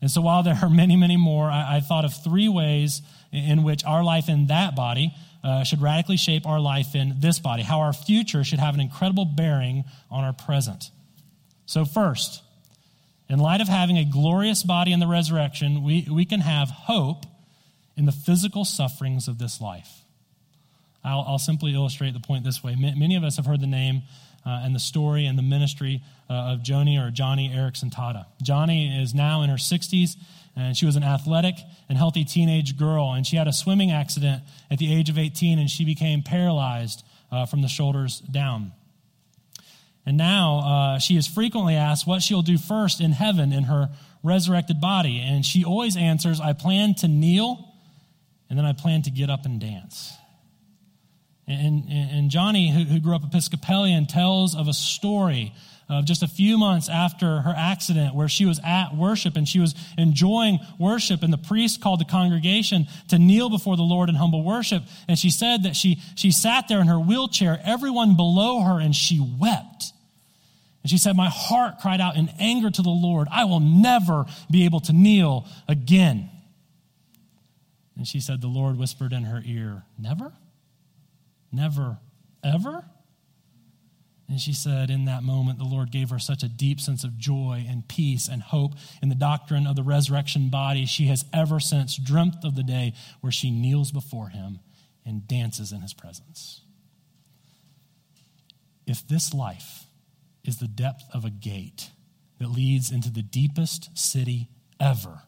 And 0.02 0.10
so, 0.10 0.22
while 0.22 0.42
there 0.42 0.58
are 0.62 0.70
many, 0.70 0.96
many 0.96 1.18
more, 1.18 1.46
I, 1.46 1.78
I 1.78 1.80
thought 1.80 2.04
of 2.04 2.14
three 2.24 2.50
ways 2.50 3.04
in 3.32 3.64
which 3.64 3.86
our 3.86 4.04
life 4.04 4.28
in 4.28 4.48
that 4.48 4.76
body 4.76 5.14
uh, 5.44 5.64
should 5.64 5.82
radically 5.82 6.18
shape 6.18 6.48
our 6.48 6.60
life 6.60 6.96
in 6.96 7.16
this 7.20 7.40
body, 7.40 7.64
how 7.64 7.82
our 7.82 7.94
future 7.94 8.44
should 8.44 8.60
have 8.60 8.74
an 8.74 8.82
incredible 8.82 9.26
bearing 9.26 9.84
on 10.10 10.24
our 10.24 10.34
present. 10.34 10.90
So, 11.66 11.86
first, 11.86 12.42
in 13.30 13.40
light 13.40 13.62
of 13.62 13.68
having 13.68 13.98
a 13.98 14.06
glorious 14.06 14.64
body 14.64 14.92
in 14.92 15.00
the 15.00 15.08
resurrection, 15.08 15.84
we, 15.84 16.08
we 16.12 16.26
can 16.26 16.40
have 16.40 16.70
hope 16.70 17.26
in 17.96 18.06
the 18.06 18.12
physical 18.12 18.66
sufferings 18.66 19.28
of 19.28 19.38
this 19.38 19.62
life. 19.62 20.04
I'll, 21.04 21.26
I'll 21.28 21.40
simply 21.40 21.74
illustrate 21.74 22.14
the 22.14 22.20
point 22.20 22.44
this 22.44 22.64
way. 22.64 22.76
many 22.76 23.16
of 23.16 23.24
us 23.24 23.36
have 23.38 23.46
heard 23.46 23.62
the 23.62 23.68
name 23.68 24.04
uh, 24.46 24.62
and 24.64 24.74
the 24.74 24.80
story 24.80 25.26
and 25.26 25.38
the 25.38 25.44
ministry 25.44 26.02
uh, 26.30 26.54
of 26.54 26.60
Joni 26.60 27.00
or 27.00 27.12
Johnny 27.12 27.50
Eareckson 27.50 27.94
Tada. 27.94 28.26
Joni 28.44 29.02
is 29.02 29.14
now 29.14 29.42
in 29.42 29.50
her 29.50 29.58
60s, 29.58 30.16
and 30.56 30.76
she 30.76 30.86
was 30.86 30.96
an 30.96 31.04
athletic 31.04 31.56
and 31.90 31.98
healthy 31.98 32.24
teenage 32.24 32.78
girl, 32.78 33.14
and 33.14 33.26
she 33.26 33.36
had 33.36 33.48
a 33.48 33.54
swimming 33.54 33.92
accident 33.92 34.44
at 34.72 34.80
the 34.80 34.94
age 34.94 35.10
of 35.10 35.18
18, 35.18 35.60
and 35.60 35.70
she 35.70 35.86
became 35.86 36.24
paralyzed 36.24 37.04
uh, 37.32 37.46
from 37.46 37.62
the 37.62 37.68
shoulders 37.68 38.20
down. 38.20 38.72
And 40.06 40.18
now 40.18 40.60
uh, 40.60 41.00
she 41.00 41.16
is 41.16 41.28
frequently 41.28 41.76
asked 41.76 42.06
what 42.06 42.22
she'll 42.22 42.42
do 42.42 42.58
first 42.58 43.00
in 43.00 43.14
heaven 43.14 43.54
in 43.54 43.66
her 43.66 43.90
resurrected 44.22 44.82
body. 44.82 45.20
And 45.20 45.46
she 45.46 45.64
always 45.64 45.96
answers, 45.96 46.42
I 46.42 46.54
plan 46.54 46.94
to 46.96 47.08
kneel 47.08 47.73
and 48.54 48.60
then 48.60 48.68
I 48.68 48.74
plan 48.74 49.02
to 49.02 49.10
get 49.10 49.32
up 49.32 49.46
and 49.46 49.60
dance. 49.60 50.14
And, 51.48 51.86
and, 51.90 52.30
Joni, 52.30 52.72
who, 52.72 52.84
who, 52.84 53.00
grew 53.00 53.16
up 53.16 53.24
Episcopalian, 53.24 54.06
tells 54.06 54.56
of 54.56 54.68
a 54.68 54.74
story 54.74 55.56
of 55.90 56.06
just 56.06 56.22
a 56.22 56.28
few 56.28 56.60
months 56.60 56.88
after 56.88 57.42
her 57.42 57.54
accident 57.58 58.14
where 58.14 58.28
she 58.28 58.46
was 58.46 58.60
at 58.64 58.96
worship 58.96 59.38
and 59.38 59.50
she 59.50 59.60
was 59.60 59.74
enjoying 59.98 60.60
worship 60.78 61.24
and 61.24 61.34
the 61.34 61.38
priest 61.40 61.82
called 61.82 62.00
the 62.00 62.06
congregation 62.06 62.86
to 63.08 63.18
kneel 63.18 63.50
before 63.50 63.76
the 63.76 63.82
Lord 63.82 64.08
in 64.08 64.14
humble 64.14 64.44
worship. 64.44 64.84
And 65.08 65.18
she 65.18 65.32
said 65.32 65.64
that 65.64 65.76
she, 65.76 66.00
she 66.14 66.30
sat 66.30 66.68
there 66.68 66.80
in 66.80 66.86
her 66.86 67.00
wheelchair, 67.00 67.60
everyone 67.66 68.16
below 68.16 68.62
her, 68.62 68.80
and 68.80 68.96
she 68.96 69.20
wept. 69.20 69.94
And 70.84 70.92
she 70.92 71.00
said, 71.00 71.16
My 71.16 71.32
heart 71.34 71.80
cried 71.82 72.02
out 72.02 72.18
in 72.18 72.30
anger 72.40 72.70
to 72.70 72.82
the 72.84 72.90
Lord. 72.92 73.28
I 73.32 73.46
will 73.46 73.62
never 73.62 74.26
be 74.52 74.66
able 74.66 74.82
to 74.82 74.94
kneel 74.94 75.48
again. 75.68 76.30
And 77.96 78.08
she 78.08 78.20
said, 78.20 78.42
The 78.42 78.48
Lord 78.48 78.78
whispered 78.78 79.14
in 79.14 79.24
her 79.24 79.42
ear, 79.46 79.84
Never? 79.98 80.34
Never, 81.52 82.00
ever? 82.44 82.86
And 84.30 84.40
she 84.40 84.54
said, 84.54 84.90
in 84.90 85.06
that 85.06 85.22
moment, 85.22 85.60
the 85.60 85.66
Lord 85.66 85.92
gave 85.92 86.10
her 86.10 86.18
such 86.18 86.44
a 86.44 86.50
deep 86.50 86.80
sense 86.80 87.04
of 87.04 87.18
joy 87.18 87.66
and 87.70 87.88
peace 87.88 88.28
and 88.28 88.42
hope 88.42 88.74
in 89.02 89.10
the 89.10 89.16
doctrine 89.16 89.68
of 89.68 89.76
the 89.76 89.84
resurrection 89.84 90.50
body. 90.50 90.86
She 90.86 91.06
has 91.08 91.26
ever 91.34 91.60
since 91.60 91.98
dreamt 91.98 92.44
of 92.44 92.56
the 92.56 92.64
day 92.64 92.94
where 93.22 93.32
she 93.32 93.52
kneels 93.52 93.92
before 93.92 94.30
him 94.30 94.60
and 95.06 95.28
dances 95.28 95.72
in 95.72 95.82
his 95.82 95.94
presence. 95.94 96.62
If 98.88 99.08
this 99.08 99.34
life 99.34 99.86
is 100.44 100.58
the 100.58 100.68
depth 100.68 101.04
of 101.14 101.26
a 101.26 101.30
gate 101.30 101.92
that 102.40 102.50
leads 102.50 102.92
into 102.92 103.12
the 103.12 103.22
deepest 103.22 103.96
city 103.98 104.50
ever, 104.80 105.22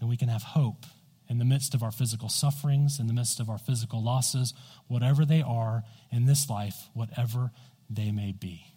then 0.00 0.08
we 0.08 0.16
can 0.16 0.28
have 0.28 0.42
hope 0.42 0.86
in 1.28 1.38
the 1.38 1.44
midst 1.44 1.74
of 1.74 1.82
our 1.82 1.90
physical 1.90 2.28
sufferings, 2.28 3.00
in 3.00 3.06
the 3.06 3.12
midst 3.12 3.40
of 3.40 3.50
our 3.50 3.58
physical 3.58 4.02
losses, 4.02 4.54
whatever 4.86 5.24
they 5.24 5.42
are 5.42 5.82
in 6.12 6.26
this 6.26 6.48
life, 6.48 6.88
whatever 6.94 7.50
they 7.90 8.12
may 8.12 8.32
be. 8.32 8.72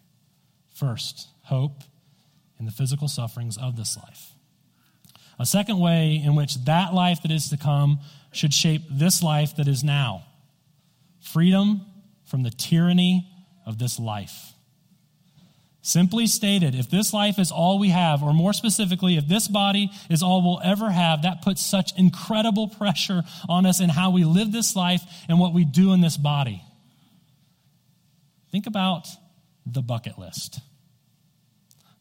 First, 0.74 1.28
hope 1.42 1.82
in 2.58 2.64
the 2.64 2.72
physical 2.72 3.08
sufferings 3.08 3.56
of 3.56 3.76
this 3.76 3.96
life. 3.96 4.32
A 5.38 5.46
second 5.46 5.78
way 5.78 6.20
in 6.22 6.34
which 6.34 6.64
that 6.64 6.92
life 6.92 7.22
that 7.22 7.30
is 7.30 7.48
to 7.48 7.56
come 7.56 8.00
should 8.32 8.52
shape 8.52 8.82
this 8.90 9.22
life 9.22 9.56
that 9.56 9.68
is 9.68 9.82
now 9.82 10.24
freedom 11.20 11.86
from 12.24 12.42
the 12.42 12.50
tyranny 12.50 13.26
of 13.66 13.78
this 13.78 13.98
life. 13.98 14.52
Simply 15.82 16.26
stated, 16.26 16.74
if 16.74 16.90
this 16.90 17.14
life 17.14 17.38
is 17.38 17.50
all 17.50 17.78
we 17.78 17.88
have, 17.88 18.22
or 18.22 18.34
more 18.34 18.52
specifically, 18.52 19.16
if 19.16 19.26
this 19.26 19.48
body 19.48 19.90
is 20.10 20.22
all 20.22 20.42
we'll 20.42 20.60
ever 20.62 20.90
have, 20.90 21.22
that 21.22 21.40
puts 21.40 21.64
such 21.64 21.98
incredible 21.98 22.68
pressure 22.68 23.22
on 23.48 23.64
us 23.64 23.80
in 23.80 23.88
how 23.88 24.10
we 24.10 24.24
live 24.24 24.52
this 24.52 24.76
life 24.76 25.02
and 25.28 25.38
what 25.38 25.54
we 25.54 25.64
do 25.64 25.92
in 25.94 26.02
this 26.02 26.18
body. 26.18 26.62
Think 28.52 28.66
about 28.66 29.08
the 29.64 29.80
bucket 29.80 30.18
list. 30.18 30.60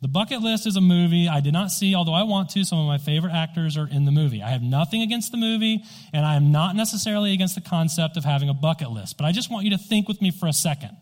The 0.02 0.08
Bucket 0.08 0.42
List 0.42 0.66
is 0.66 0.78
a 0.78 0.82
movie 0.82 1.28
I 1.28 1.42
did 1.42 1.52
not 1.52 1.72
see, 1.72 1.94
although 1.94 2.14
I 2.14 2.24
want 2.24 2.52
to. 2.52 2.64
Some 2.64 2.80
of 2.80 2.88
my 2.88 2.98
favorite 2.98 3.34
actors 3.34 3.76
are 3.76 3.88
in 3.88 4.06
the 4.06 4.12
movie. 4.12 4.42
I 4.42 4.50
have 4.52 4.62
nothing 4.62 5.02
against 5.02 5.32
the 5.32 5.38
movie, 5.38 5.84
and 6.14 6.26
I 6.26 6.36
am 6.36 6.54
not 6.54 6.74
necessarily 6.78 7.34
against 7.34 7.56
the 7.56 7.62
concept 7.62 8.16
of 8.16 8.24
having 8.24 8.48
a 8.48 8.54
bucket 8.54 8.92
list. 8.92 9.18
But 9.18 9.26
I 9.26 9.34
just 9.34 9.52
want 9.52 9.66
you 9.66 9.72
to 9.72 9.78
think 9.78 10.08
with 10.08 10.22
me 10.22 10.32
for 10.32 10.48
a 10.48 10.54
second. 10.54 10.96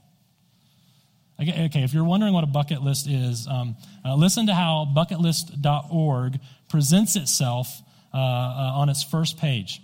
Okay, 1.40 1.84
if 1.84 1.94
you're 1.94 2.04
wondering 2.04 2.34
what 2.34 2.44
a 2.44 2.48
bucket 2.48 2.82
list 2.82 3.08
is, 3.08 3.48
um, 3.48 3.76
uh, 4.04 4.16
listen 4.16 4.48
to 4.48 4.56
how 4.56 4.92
bucketlist.org 4.96 6.40
presents 6.68 7.16
itself 7.16 7.82
uh, 8.12 8.18
uh, 8.18 8.72
on 8.76 8.90
its 8.90 9.04
first 9.04 9.38
page. 9.38 9.82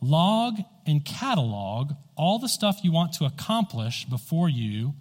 Log 0.00 0.54
and 0.86 1.04
catalog 1.04 1.92
all 2.16 2.38
the 2.38 2.48
stuff 2.48 2.80
you 2.82 2.92
want 2.92 3.12
to 3.14 3.26
accomplish 3.26 4.06
before 4.06 4.48
you 4.48 4.94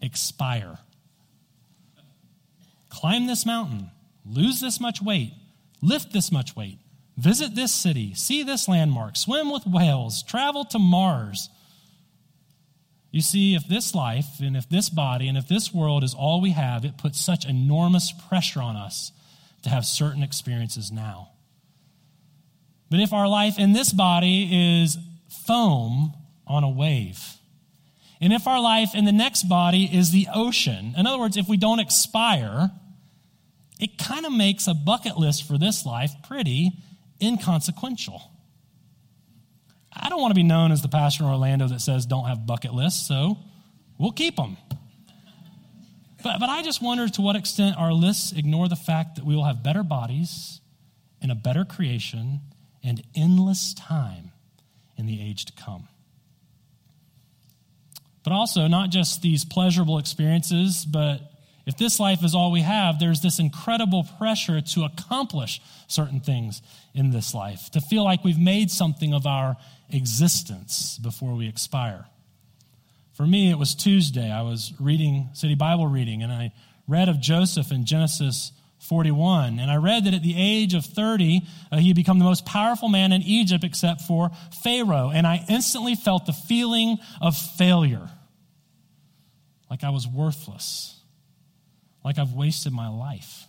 expire. 0.00 0.78
Climb 2.90 3.26
this 3.26 3.44
mountain, 3.44 3.90
lose 4.24 4.60
this 4.60 4.78
much 4.78 5.02
weight, 5.02 5.32
lift 5.82 6.12
this 6.12 6.30
much 6.30 6.54
weight, 6.54 6.78
visit 7.16 7.56
this 7.56 7.72
city, 7.72 8.14
see 8.14 8.44
this 8.44 8.68
landmark, 8.68 9.16
swim 9.16 9.50
with 9.50 9.66
whales, 9.66 10.22
travel 10.22 10.64
to 10.66 10.78
Mars 10.78 11.48
you 13.14 13.22
see, 13.22 13.54
if 13.54 13.68
this 13.68 13.94
life 13.94 14.40
and 14.40 14.56
if 14.56 14.68
this 14.68 14.88
body 14.88 15.28
and 15.28 15.38
if 15.38 15.46
this 15.46 15.72
world 15.72 16.02
is 16.02 16.14
all 16.14 16.40
we 16.40 16.50
have, 16.50 16.84
it 16.84 16.98
puts 16.98 17.20
such 17.20 17.44
enormous 17.44 18.10
pressure 18.10 18.60
on 18.60 18.74
us 18.74 19.12
to 19.62 19.68
have 19.68 19.86
certain 19.86 20.24
experiences 20.24 20.90
now. 20.90 21.30
But 22.90 22.98
if 22.98 23.12
our 23.12 23.28
life 23.28 23.56
in 23.56 23.72
this 23.72 23.92
body 23.92 24.82
is 24.82 24.98
foam 25.46 26.12
on 26.44 26.64
a 26.64 26.68
wave, 26.68 27.20
and 28.20 28.32
if 28.32 28.48
our 28.48 28.60
life 28.60 28.96
in 28.96 29.04
the 29.04 29.12
next 29.12 29.44
body 29.44 29.84
is 29.84 30.10
the 30.10 30.26
ocean, 30.34 30.94
in 30.98 31.06
other 31.06 31.18
words, 31.18 31.36
if 31.36 31.48
we 31.48 31.56
don't 31.56 31.78
expire, 31.78 32.72
it 33.78 33.96
kind 33.96 34.26
of 34.26 34.32
makes 34.32 34.66
a 34.66 34.74
bucket 34.74 35.16
list 35.16 35.46
for 35.46 35.56
this 35.56 35.86
life 35.86 36.10
pretty 36.26 36.72
inconsequential. 37.22 38.33
I 39.96 40.08
don't 40.08 40.20
want 40.20 40.32
to 40.32 40.34
be 40.34 40.42
known 40.42 40.72
as 40.72 40.82
the 40.82 40.88
pastor 40.88 41.24
in 41.24 41.30
Orlando 41.30 41.68
that 41.68 41.80
says 41.80 42.06
don't 42.06 42.26
have 42.26 42.46
bucket 42.46 42.74
lists, 42.74 43.06
so 43.06 43.38
we'll 43.98 44.12
keep 44.12 44.36
them. 44.36 44.56
But, 46.22 46.40
but 46.40 46.48
I 46.48 46.62
just 46.62 46.82
wonder 46.82 47.08
to 47.08 47.22
what 47.22 47.36
extent 47.36 47.76
our 47.76 47.92
lists 47.92 48.32
ignore 48.32 48.68
the 48.68 48.76
fact 48.76 49.16
that 49.16 49.24
we 49.24 49.36
will 49.36 49.44
have 49.44 49.62
better 49.62 49.82
bodies 49.82 50.60
and 51.20 51.30
a 51.30 51.34
better 51.34 51.64
creation 51.64 52.40
and 52.82 53.02
endless 53.14 53.74
time 53.74 54.32
in 54.96 55.06
the 55.06 55.20
age 55.22 55.44
to 55.46 55.52
come. 55.52 55.88
But 58.22 58.32
also, 58.32 58.66
not 58.68 58.90
just 58.90 59.20
these 59.20 59.44
pleasurable 59.44 59.98
experiences, 59.98 60.86
but 60.86 61.20
if 61.66 61.78
this 61.78 61.98
life 61.98 62.22
is 62.22 62.34
all 62.34 62.52
we 62.52 62.60
have, 62.60 62.98
there's 62.98 63.22
this 63.22 63.38
incredible 63.38 64.06
pressure 64.18 64.60
to 64.60 64.84
accomplish 64.84 65.60
certain 65.86 66.20
things 66.20 66.60
in 66.92 67.10
this 67.10 67.32
life, 67.32 67.70
to 67.70 67.80
feel 67.80 68.04
like 68.04 68.22
we've 68.22 68.38
made 68.38 68.70
something 68.70 69.14
of 69.14 69.26
our 69.26 69.56
existence 69.90 70.98
before 70.98 71.34
we 71.34 71.48
expire. 71.48 72.04
For 73.14 73.26
me, 73.26 73.50
it 73.50 73.58
was 73.58 73.74
Tuesday. 73.74 74.30
I 74.30 74.42
was 74.42 74.74
reading 74.78 75.30
City 75.32 75.54
Bible 75.54 75.86
reading, 75.86 76.22
and 76.22 76.32
I 76.32 76.52
read 76.86 77.08
of 77.08 77.20
Joseph 77.20 77.72
in 77.72 77.86
Genesis 77.86 78.52
41. 78.80 79.58
And 79.58 79.70
I 79.70 79.76
read 79.76 80.04
that 80.04 80.12
at 80.12 80.22
the 80.22 80.34
age 80.36 80.74
of 80.74 80.84
30, 80.84 81.40
uh, 81.72 81.78
he 81.78 81.88
had 81.88 81.96
become 81.96 82.18
the 82.18 82.26
most 82.26 82.44
powerful 82.44 82.90
man 82.90 83.12
in 83.12 83.22
Egypt 83.22 83.64
except 83.64 84.02
for 84.02 84.30
Pharaoh. 84.62 85.10
And 85.14 85.26
I 85.26 85.44
instantly 85.48 85.94
felt 85.94 86.26
the 86.26 86.34
feeling 86.34 86.98
of 87.22 87.34
failure, 87.34 88.10
like 89.70 89.82
I 89.84 89.90
was 89.90 90.06
worthless 90.06 90.94
like 92.04 92.18
I've 92.18 92.32
wasted 92.32 92.72
my 92.72 92.88
life. 92.88 93.46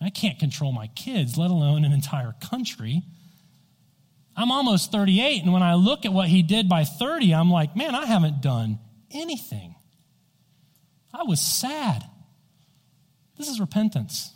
I 0.00 0.10
can't 0.10 0.38
control 0.38 0.72
my 0.72 0.88
kids, 0.88 1.38
let 1.38 1.50
alone 1.50 1.84
an 1.84 1.92
entire 1.92 2.34
country. 2.40 3.02
I'm 4.36 4.50
almost 4.50 4.90
38, 4.90 5.44
and 5.44 5.52
when 5.52 5.62
I 5.62 5.74
look 5.74 6.04
at 6.04 6.12
what 6.12 6.28
he 6.28 6.42
did 6.42 6.68
by 6.68 6.84
30, 6.84 7.34
I'm 7.34 7.50
like, 7.50 7.76
man, 7.76 7.94
I 7.94 8.06
haven't 8.06 8.40
done 8.40 8.78
anything. 9.12 9.74
I 11.14 11.22
was 11.24 11.40
sad. 11.40 12.02
This 13.38 13.48
is 13.48 13.60
repentance. 13.60 14.32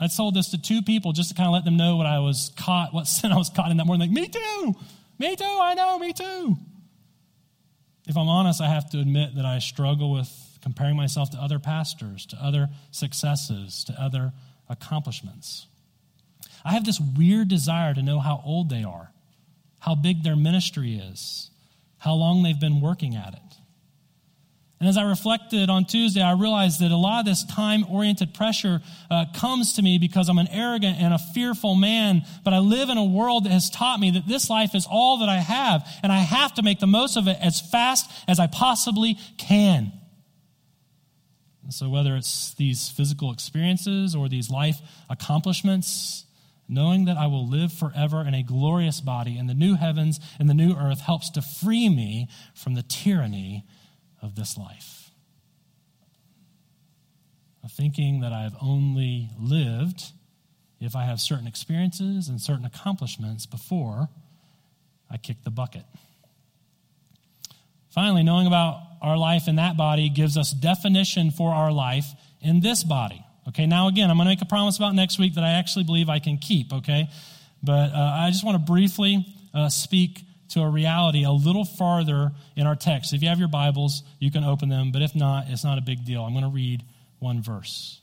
I 0.00 0.08
told 0.08 0.34
this 0.34 0.50
to 0.50 0.60
two 0.60 0.82
people 0.82 1.12
just 1.12 1.28
to 1.30 1.34
kind 1.36 1.46
of 1.46 1.52
let 1.52 1.64
them 1.64 1.76
know 1.76 1.96
what 1.96 2.06
I 2.06 2.18
was 2.18 2.50
caught, 2.56 2.92
what 2.92 3.06
sin 3.06 3.32
I 3.32 3.36
was 3.36 3.50
caught 3.50 3.70
in 3.70 3.76
that 3.76 3.86
morning. 3.86 4.08
Like, 4.08 4.20
me 4.20 4.28
too, 4.28 4.74
me 5.18 5.36
too, 5.36 5.58
I 5.60 5.74
know, 5.74 5.98
me 5.98 6.12
too. 6.12 6.56
If 8.08 8.16
I'm 8.16 8.28
honest, 8.28 8.60
I 8.60 8.68
have 8.68 8.90
to 8.90 8.98
admit 8.98 9.36
that 9.36 9.46
I 9.46 9.60
struggle 9.60 10.10
with 10.12 10.28
comparing 10.62 10.96
myself 10.96 11.30
to 11.30 11.38
other 11.38 11.58
pastors, 11.58 12.24
to 12.26 12.36
other 12.36 12.68
successes, 12.90 13.84
to 13.84 13.92
other 14.00 14.32
accomplishments. 14.68 15.66
I 16.64 16.72
have 16.72 16.84
this 16.84 17.00
weird 17.00 17.48
desire 17.48 17.92
to 17.94 18.02
know 18.02 18.20
how 18.20 18.40
old 18.44 18.70
they 18.70 18.84
are, 18.84 19.10
how 19.80 19.94
big 19.94 20.22
their 20.22 20.36
ministry 20.36 20.94
is, 20.94 21.50
how 21.98 22.14
long 22.14 22.42
they've 22.42 22.58
been 22.58 22.80
working 22.80 23.16
at 23.16 23.34
it. 23.34 23.40
And 24.78 24.88
as 24.88 24.96
I 24.96 25.04
reflected 25.04 25.70
on 25.70 25.84
Tuesday, 25.84 26.20
I 26.20 26.32
realized 26.32 26.80
that 26.80 26.90
a 26.90 26.96
lot 26.96 27.20
of 27.20 27.26
this 27.26 27.44
time 27.44 27.84
oriented 27.88 28.34
pressure 28.34 28.80
uh, 29.08 29.26
comes 29.32 29.74
to 29.74 29.82
me 29.82 29.98
because 29.98 30.28
I'm 30.28 30.38
an 30.38 30.48
arrogant 30.48 30.96
and 31.00 31.14
a 31.14 31.18
fearful 31.18 31.76
man, 31.76 32.22
but 32.42 32.52
I 32.52 32.58
live 32.58 32.88
in 32.88 32.98
a 32.98 33.04
world 33.04 33.44
that 33.44 33.52
has 33.52 33.70
taught 33.70 34.00
me 34.00 34.10
that 34.10 34.26
this 34.26 34.50
life 34.50 34.74
is 34.74 34.84
all 34.90 35.18
that 35.18 35.28
I 35.28 35.36
have, 35.36 35.88
and 36.02 36.10
I 36.10 36.18
have 36.18 36.54
to 36.54 36.64
make 36.64 36.80
the 36.80 36.88
most 36.88 37.16
of 37.16 37.28
it 37.28 37.36
as 37.40 37.60
fast 37.60 38.10
as 38.26 38.40
I 38.40 38.48
possibly 38.48 39.18
can. 39.38 39.92
So, 41.70 41.88
whether 41.88 42.16
it's 42.16 42.54
these 42.54 42.90
physical 42.90 43.32
experiences 43.32 44.14
or 44.14 44.28
these 44.28 44.50
life 44.50 44.80
accomplishments, 45.08 46.24
knowing 46.68 47.04
that 47.04 47.16
I 47.16 47.26
will 47.26 47.46
live 47.46 47.72
forever 47.72 48.26
in 48.26 48.34
a 48.34 48.42
glorious 48.42 49.00
body 49.00 49.38
in 49.38 49.46
the 49.46 49.54
new 49.54 49.76
heavens 49.76 50.18
and 50.38 50.48
the 50.48 50.54
new 50.54 50.74
earth 50.74 51.00
helps 51.00 51.30
to 51.30 51.42
free 51.42 51.88
me 51.88 52.28
from 52.54 52.74
the 52.74 52.82
tyranny 52.82 53.64
of 54.20 54.34
this 54.34 54.56
life. 54.56 55.10
Thinking 57.70 58.20
that 58.20 58.32
I 58.32 58.42
have 58.42 58.56
only 58.60 59.30
lived 59.40 60.12
if 60.80 60.96
I 60.96 61.04
have 61.04 61.20
certain 61.20 61.46
experiences 61.46 62.28
and 62.28 62.40
certain 62.40 62.64
accomplishments 62.64 63.46
before 63.46 64.08
I 65.08 65.16
kick 65.16 65.44
the 65.44 65.50
bucket. 65.50 65.84
Finally, 67.92 68.22
knowing 68.22 68.46
about 68.46 68.80
our 69.02 69.16
life 69.16 69.48
in 69.48 69.56
that 69.56 69.76
body 69.76 70.08
gives 70.08 70.38
us 70.38 70.50
definition 70.50 71.30
for 71.30 71.52
our 71.52 71.70
life 71.70 72.06
in 72.40 72.60
this 72.60 72.82
body. 72.84 73.24
Okay, 73.48 73.66
now 73.66 73.88
again, 73.88 74.10
I'm 74.10 74.16
going 74.16 74.26
to 74.26 74.30
make 74.30 74.42
a 74.42 74.46
promise 74.46 74.76
about 74.76 74.94
next 74.94 75.18
week 75.18 75.34
that 75.34 75.44
I 75.44 75.50
actually 75.52 75.84
believe 75.84 76.08
I 76.08 76.18
can 76.18 76.38
keep, 76.38 76.72
okay? 76.72 77.10
But 77.62 77.92
uh, 77.92 78.16
I 78.20 78.30
just 78.30 78.44
want 78.44 78.54
to 78.54 78.72
briefly 78.72 79.26
uh, 79.52 79.68
speak 79.68 80.22
to 80.50 80.60
a 80.60 80.68
reality 80.68 81.24
a 81.24 81.30
little 81.30 81.64
farther 81.64 82.32
in 82.56 82.66
our 82.66 82.76
text. 82.76 83.12
If 83.12 83.22
you 83.22 83.28
have 83.28 83.38
your 83.38 83.48
Bibles, 83.48 84.02
you 84.18 84.30
can 84.30 84.44
open 84.44 84.68
them, 84.68 84.92
but 84.92 85.02
if 85.02 85.14
not, 85.14 85.46
it's 85.48 85.64
not 85.64 85.78
a 85.78 85.80
big 85.82 86.04
deal. 86.04 86.22
I'm 86.22 86.32
going 86.32 86.44
to 86.44 86.50
read 86.50 86.84
one 87.18 87.42
verse. 87.42 88.01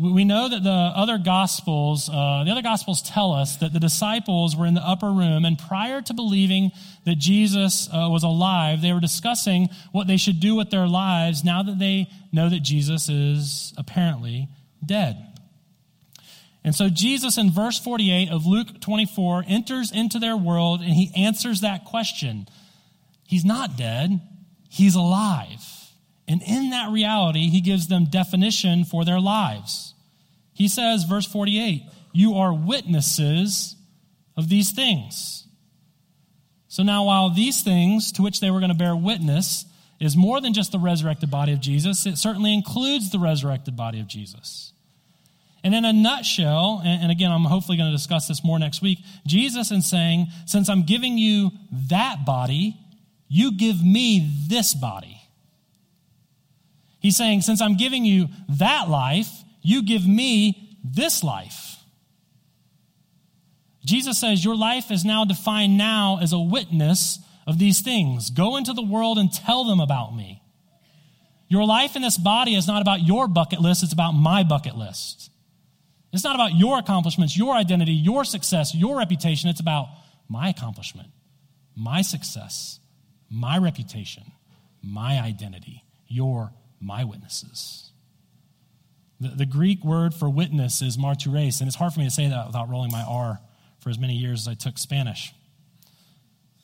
We 0.00 0.24
know 0.24 0.48
that 0.48 0.62
the 0.62 0.70
other 0.70 1.18
gospels, 1.18 2.08
uh, 2.08 2.44
the 2.44 2.50
other 2.50 2.62
gospels 2.62 3.02
tell 3.02 3.32
us 3.32 3.56
that 3.56 3.74
the 3.74 3.80
disciples 3.80 4.56
were 4.56 4.64
in 4.64 4.72
the 4.72 4.80
upper 4.80 5.10
room, 5.10 5.44
and 5.44 5.58
prior 5.58 6.00
to 6.00 6.14
believing 6.14 6.70
that 7.04 7.18
Jesus 7.18 7.86
uh, 7.88 8.08
was 8.10 8.22
alive, 8.22 8.80
they 8.80 8.94
were 8.94 9.00
discussing 9.00 9.68
what 9.92 10.06
they 10.06 10.16
should 10.16 10.40
do 10.40 10.54
with 10.54 10.70
their 10.70 10.88
lives 10.88 11.44
now 11.44 11.62
that 11.62 11.78
they 11.78 12.08
know 12.32 12.48
that 12.48 12.60
Jesus 12.60 13.10
is 13.10 13.74
apparently 13.76 14.48
dead. 14.84 15.26
And 16.64 16.74
so 16.74 16.88
Jesus 16.88 17.36
in 17.36 17.50
verse 17.50 17.78
48 17.78 18.30
of 18.30 18.46
Luke 18.46 18.80
24 18.80 19.44
enters 19.48 19.92
into 19.92 20.18
their 20.18 20.36
world 20.36 20.80
and 20.80 20.92
he 20.92 21.12
answers 21.14 21.60
that 21.60 21.84
question. 21.84 22.48
He's 23.26 23.44
not 23.44 23.76
dead, 23.76 24.20
he's 24.70 24.94
alive. 24.94 25.62
And 26.26 26.42
in 26.42 26.70
that 26.70 26.90
reality, 26.90 27.50
he 27.50 27.60
gives 27.60 27.88
them 27.88 28.04
definition 28.04 28.84
for 28.84 29.04
their 29.04 29.20
lives. 29.20 29.89
He 30.60 30.68
says, 30.68 31.04
verse 31.04 31.24
48, 31.24 31.84
You 32.12 32.34
are 32.34 32.52
witnesses 32.52 33.76
of 34.36 34.50
these 34.50 34.72
things. 34.72 35.46
So 36.68 36.82
now, 36.82 37.04
while 37.04 37.30
these 37.30 37.62
things 37.62 38.12
to 38.12 38.22
which 38.22 38.40
they 38.40 38.50
were 38.50 38.60
going 38.60 38.70
to 38.70 38.76
bear 38.76 38.94
witness 38.94 39.64
is 40.00 40.18
more 40.18 40.38
than 40.38 40.52
just 40.52 40.70
the 40.70 40.78
resurrected 40.78 41.30
body 41.30 41.54
of 41.54 41.60
Jesus, 41.60 42.04
it 42.04 42.18
certainly 42.18 42.52
includes 42.52 43.10
the 43.10 43.18
resurrected 43.18 43.74
body 43.74 44.00
of 44.00 44.06
Jesus. 44.06 44.74
And 45.64 45.74
in 45.74 45.86
a 45.86 45.94
nutshell, 45.94 46.82
and 46.84 47.10
again, 47.10 47.32
I'm 47.32 47.44
hopefully 47.44 47.78
going 47.78 47.90
to 47.90 47.96
discuss 47.96 48.28
this 48.28 48.44
more 48.44 48.58
next 48.58 48.82
week, 48.82 48.98
Jesus 49.26 49.70
is 49.70 49.88
saying, 49.88 50.26
Since 50.44 50.68
I'm 50.68 50.82
giving 50.82 51.16
you 51.16 51.52
that 51.88 52.26
body, 52.26 52.76
you 53.28 53.56
give 53.56 53.82
me 53.82 54.30
this 54.46 54.74
body. 54.74 55.22
He's 57.00 57.16
saying, 57.16 57.40
since 57.40 57.62
I'm 57.62 57.78
giving 57.78 58.04
you 58.04 58.28
that 58.50 58.90
life, 58.90 59.39
you 59.62 59.82
give 59.82 60.06
me 60.06 60.78
this 60.84 61.22
life. 61.22 61.76
Jesus 63.84 64.20
says, 64.20 64.44
Your 64.44 64.56
life 64.56 64.90
is 64.90 65.04
now 65.04 65.24
defined 65.24 65.78
now 65.78 66.18
as 66.20 66.32
a 66.32 66.38
witness 66.38 67.18
of 67.46 67.58
these 67.58 67.80
things. 67.80 68.30
Go 68.30 68.56
into 68.56 68.72
the 68.72 68.82
world 68.82 69.18
and 69.18 69.32
tell 69.32 69.64
them 69.64 69.80
about 69.80 70.14
me. 70.14 70.42
Your 71.48 71.64
life 71.64 71.96
in 71.96 72.02
this 72.02 72.16
body 72.16 72.54
is 72.54 72.68
not 72.68 72.80
about 72.80 73.02
your 73.02 73.26
bucket 73.26 73.60
list, 73.60 73.82
it's 73.82 73.92
about 73.92 74.12
my 74.12 74.44
bucket 74.44 74.76
list. 74.76 75.30
It's 76.12 76.24
not 76.24 76.34
about 76.34 76.54
your 76.54 76.78
accomplishments, 76.78 77.36
your 77.36 77.54
identity, 77.54 77.92
your 77.92 78.24
success, 78.24 78.74
your 78.74 78.98
reputation. 78.98 79.48
It's 79.48 79.60
about 79.60 79.88
my 80.28 80.48
accomplishment, 80.48 81.08
my 81.76 82.02
success, 82.02 82.80
my 83.30 83.58
reputation, 83.58 84.24
my 84.82 85.20
identity, 85.20 85.84
your 86.08 86.52
my 86.80 87.04
witnesses. 87.04 87.89
The, 89.20 89.28
the 89.28 89.46
Greek 89.46 89.84
word 89.84 90.14
for 90.14 90.28
witness 90.30 90.82
is 90.82 90.96
martyres, 90.96 91.60
and 91.60 91.68
it's 91.68 91.76
hard 91.76 91.92
for 91.92 92.00
me 92.00 92.06
to 92.06 92.10
say 92.10 92.28
that 92.28 92.46
without 92.46 92.68
rolling 92.68 92.90
my 92.90 93.02
R 93.02 93.40
for 93.80 93.90
as 93.90 93.98
many 93.98 94.14
years 94.14 94.46
as 94.46 94.48
I 94.48 94.54
took 94.54 94.78
Spanish. 94.78 95.34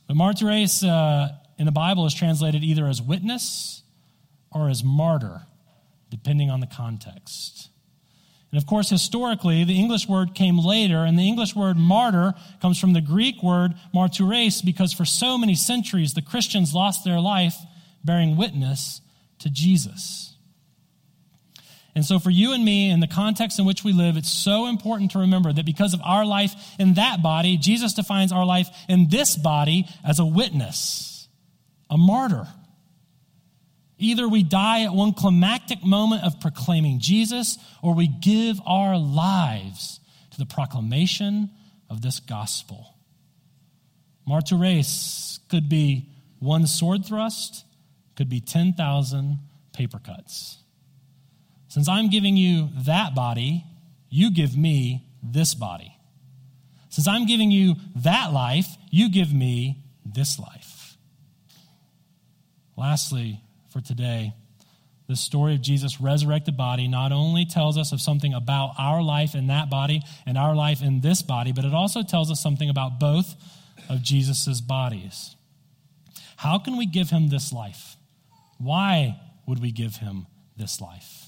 But 0.07 0.17
martyres 0.17 0.83
uh, 0.83 1.29
in 1.59 1.67
the 1.67 1.73
Bible 1.73 2.07
is 2.07 2.15
translated 2.15 2.63
either 2.63 2.87
as 2.87 3.03
witness 3.03 3.83
or 4.51 4.69
as 4.69 4.85
martyr, 4.85 5.43
depending 6.11 6.51
on 6.51 6.61
the 6.61 6.67
context. 6.67 7.69
And 8.53 8.63
of 8.63 8.67
course, 8.67 8.89
historically, 8.89 9.65
the 9.65 9.79
English 9.79 10.09
word 10.09 10.35
came 10.35 10.59
later, 10.59 11.05
and 11.05 11.19
the 11.19 11.27
English 11.27 11.55
word 11.55 11.77
martyr 11.77 12.35
comes 12.63 12.79
from 12.79 12.93
the 12.93 13.01
Greek 13.01 13.43
word 13.43 13.75
martyres 13.93 14.63
because 14.63 14.93
for 14.93 15.05
so 15.05 15.37
many 15.37 15.55
centuries 15.55 16.15
the 16.15 16.23
Christians 16.23 16.73
lost 16.73 17.05
their 17.05 17.21
life 17.21 17.57
bearing 18.05 18.37
witness 18.37 19.01
to 19.41 19.51
Jesus. 19.51 20.36
And 21.97 22.05
so, 22.05 22.19
for 22.19 22.29
you 22.29 22.53
and 22.53 22.63
me, 22.63 22.91
in 22.91 23.01
the 23.01 23.07
context 23.07 23.59
in 23.59 23.65
which 23.65 23.83
we 23.83 23.95
live, 23.95 24.19
it's 24.19 24.31
so 24.31 24.67
important 24.67 25.13
to 25.13 25.21
remember 25.21 25.51
that 25.51 25.65
because 25.65 25.95
of 25.95 26.03
our 26.05 26.27
life 26.27 26.55
in 26.79 26.93
that 26.95 27.23
body, 27.23 27.57
Jesus 27.57 27.95
defines 27.95 28.33
our 28.33 28.45
life 28.45 28.69
in 28.87 29.09
this 29.09 29.35
body 29.35 29.87
as 30.05 30.19
a 30.19 30.25
witness, 30.27 31.27
a 31.89 31.97
martyr. 31.97 32.49
Either 33.97 34.29
we 34.29 34.43
die 34.43 34.83
at 34.83 34.93
one 34.93 35.15
climactic 35.15 35.83
moment 35.83 36.23
of 36.23 36.39
proclaiming 36.39 37.01
Jesus, 37.01 37.57
or 37.83 37.95
we 37.95 38.09
give 38.09 38.61
our 38.67 38.99
lives 38.99 39.99
to 40.33 40.39
the 40.39 40.45
proclamation 40.45 41.49
of 41.89 42.03
this 42.03 42.21
gospel. 42.21 42.95
Martyres 44.29 45.39
could 45.49 45.71
be 45.71 46.11
one 46.41 46.67
sword 46.67 47.07
thrust, 47.07 47.65
could 48.17 48.29
be 48.29 48.43
10,000 48.43 49.39
paper 49.73 49.99
cuts. 49.99 50.59
Since 51.77 51.91
I'm 51.91 52.09
giving 52.09 52.39
you 52.39 52.71
that 52.87 53.15
body, 53.15 53.63
you 54.09 54.31
give 54.31 54.57
me 54.57 55.07
this 55.23 55.53
body. 55.55 55.95
Since 56.89 57.07
I'm 57.07 57.27
giving 57.27 57.51
you 57.51 57.75
that 57.97 58.33
life, 58.33 58.67
you 58.91 59.11
give 59.11 59.31
me 59.31 59.85
this 60.03 60.39
life. 60.39 60.97
Lastly, 62.79 63.43
for 63.75 63.83
today, 63.83 64.33
the 65.07 65.17
story 65.17 65.55
of 65.55 65.61
Jesus' 65.61 66.01
resurrected 66.01 66.57
body 66.57 66.89
not 66.89 67.13
only 67.13 67.45
tells 67.45 67.77
us 67.77 67.93
of 67.93 68.01
something 68.01 68.33
about 68.33 68.73
our 68.79 69.03
life 69.03 69.35
in 69.35 69.49
that 69.49 69.69
body 69.69 70.01
and 70.25 70.39
our 70.39 70.57
life 70.57 70.81
in 70.81 71.03
this 71.03 71.21
body, 71.21 71.53
but 71.53 71.67
it 71.67 71.75
also 71.75 72.03
tells 72.03 72.31
us 72.31 72.43
something 72.43 72.71
about 72.71 72.99
both 72.99 73.35
of 73.91 74.03
Jesus' 74.03 74.63
bodies. 74.63 75.37
How 76.39 76.59
can 76.59 76.79
we 76.79 76.87
give 76.87 77.11
him 77.11 77.29
this 77.29 77.53
life? 77.53 77.99
Why 78.57 79.21
would 79.47 79.61
we 79.61 79.73
give 79.73 79.97
him 79.97 80.27
this 80.57 80.81
life? 80.81 81.26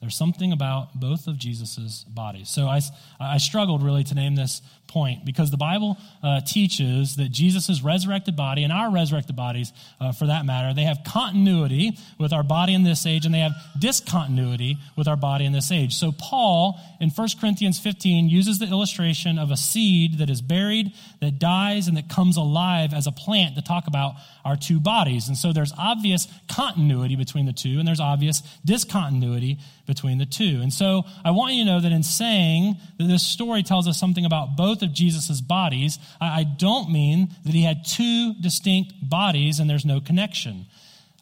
There's 0.00 0.16
something 0.16 0.52
about 0.52 1.00
both 1.00 1.26
of 1.26 1.38
Jesus' 1.38 2.04
bodies. 2.04 2.50
So 2.50 2.66
I, 2.66 2.80
I 3.18 3.38
struggled 3.38 3.82
really 3.82 4.04
to 4.04 4.14
name 4.14 4.34
this 4.34 4.60
point 4.86 5.24
because 5.24 5.50
the 5.50 5.56
Bible 5.56 5.96
uh, 6.22 6.40
teaches 6.42 7.16
that 7.16 7.30
Jesus' 7.30 7.82
resurrected 7.82 8.36
body 8.36 8.62
and 8.62 8.72
our 8.72 8.90
resurrected 8.90 9.36
bodies, 9.36 9.72
uh, 10.00 10.12
for 10.12 10.26
that 10.26 10.44
matter, 10.44 10.74
they 10.74 10.84
have 10.84 10.98
continuity 11.04 11.98
with 12.18 12.32
our 12.32 12.42
body 12.42 12.74
in 12.74 12.84
this 12.84 13.06
age 13.06 13.24
and 13.24 13.34
they 13.34 13.40
have 13.40 13.52
discontinuity 13.78 14.78
with 14.96 15.08
our 15.08 15.16
body 15.16 15.44
in 15.44 15.52
this 15.52 15.72
age. 15.72 15.94
So 15.94 16.12
Paul 16.12 16.78
in 17.00 17.10
1 17.10 17.28
Corinthians 17.40 17.78
15 17.78 18.28
uses 18.28 18.58
the 18.58 18.66
illustration 18.66 19.38
of 19.38 19.50
a 19.50 19.56
seed 19.56 20.18
that 20.18 20.30
is 20.30 20.40
buried, 20.40 20.92
that 21.20 21.38
dies, 21.38 21.88
and 21.88 21.96
that 21.96 22.08
comes 22.08 22.36
alive 22.36 22.92
as 22.94 23.06
a 23.06 23.12
plant 23.12 23.56
to 23.56 23.62
talk 23.62 23.86
about 23.86 24.14
our 24.44 24.56
two 24.56 24.78
bodies. 24.78 25.28
And 25.28 25.36
so 25.36 25.52
there's 25.52 25.72
obvious 25.76 26.28
continuity 26.48 27.16
between 27.16 27.46
the 27.46 27.52
two 27.52 27.78
and 27.78 27.88
there's 27.88 28.00
obvious 28.00 28.42
discontinuity 28.64 29.58
between 29.86 30.18
the 30.18 30.26
two. 30.26 30.60
And 30.62 30.72
so 30.72 31.04
I 31.24 31.30
want 31.30 31.54
you 31.54 31.64
to 31.64 31.70
know 31.70 31.80
that 31.80 31.92
in 31.92 32.02
saying 32.02 32.76
that 32.98 33.06
this 33.06 33.22
story 33.22 33.62
tells 33.62 33.88
us 33.88 33.98
something 33.98 34.24
about 34.24 34.56
both 34.56 34.82
of 34.82 34.92
Jesus' 34.92 35.40
bodies, 35.40 35.98
I 36.20 36.44
don't 36.44 36.90
mean 36.90 37.28
that 37.44 37.54
he 37.54 37.62
had 37.62 37.84
two 37.84 38.34
distinct 38.34 38.92
bodies 39.00 39.60
and 39.60 39.70
there's 39.70 39.84
no 39.84 40.00
connection. 40.00 40.66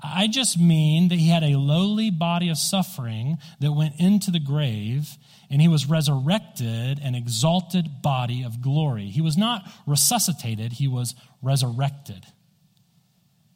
I 0.03 0.27
just 0.27 0.59
mean 0.59 1.09
that 1.09 1.19
he 1.19 1.29
had 1.29 1.43
a 1.43 1.57
lowly 1.57 2.11
body 2.11 2.49
of 2.49 2.59
suffering 2.59 3.39
that 3.61 3.73
went 3.73 3.95
into 3.99 4.31
the 4.31 4.41
grave 4.41 5.17
and 5.51 5.63
he 5.63 5.69
was 5.69 5.87
resurrected 5.87 6.99
an 7.03 7.15
exalted 7.15 8.03
body 8.03 8.43
of 8.43 8.61
glory. 8.61 9.07
He 9.07 9.21
was 9.21 9.37
not 9.37 9.63
resuscitated, 9.87 10.75
he 10.75 10.89
was 10.89 11.15
resurrected. 11.43 12.27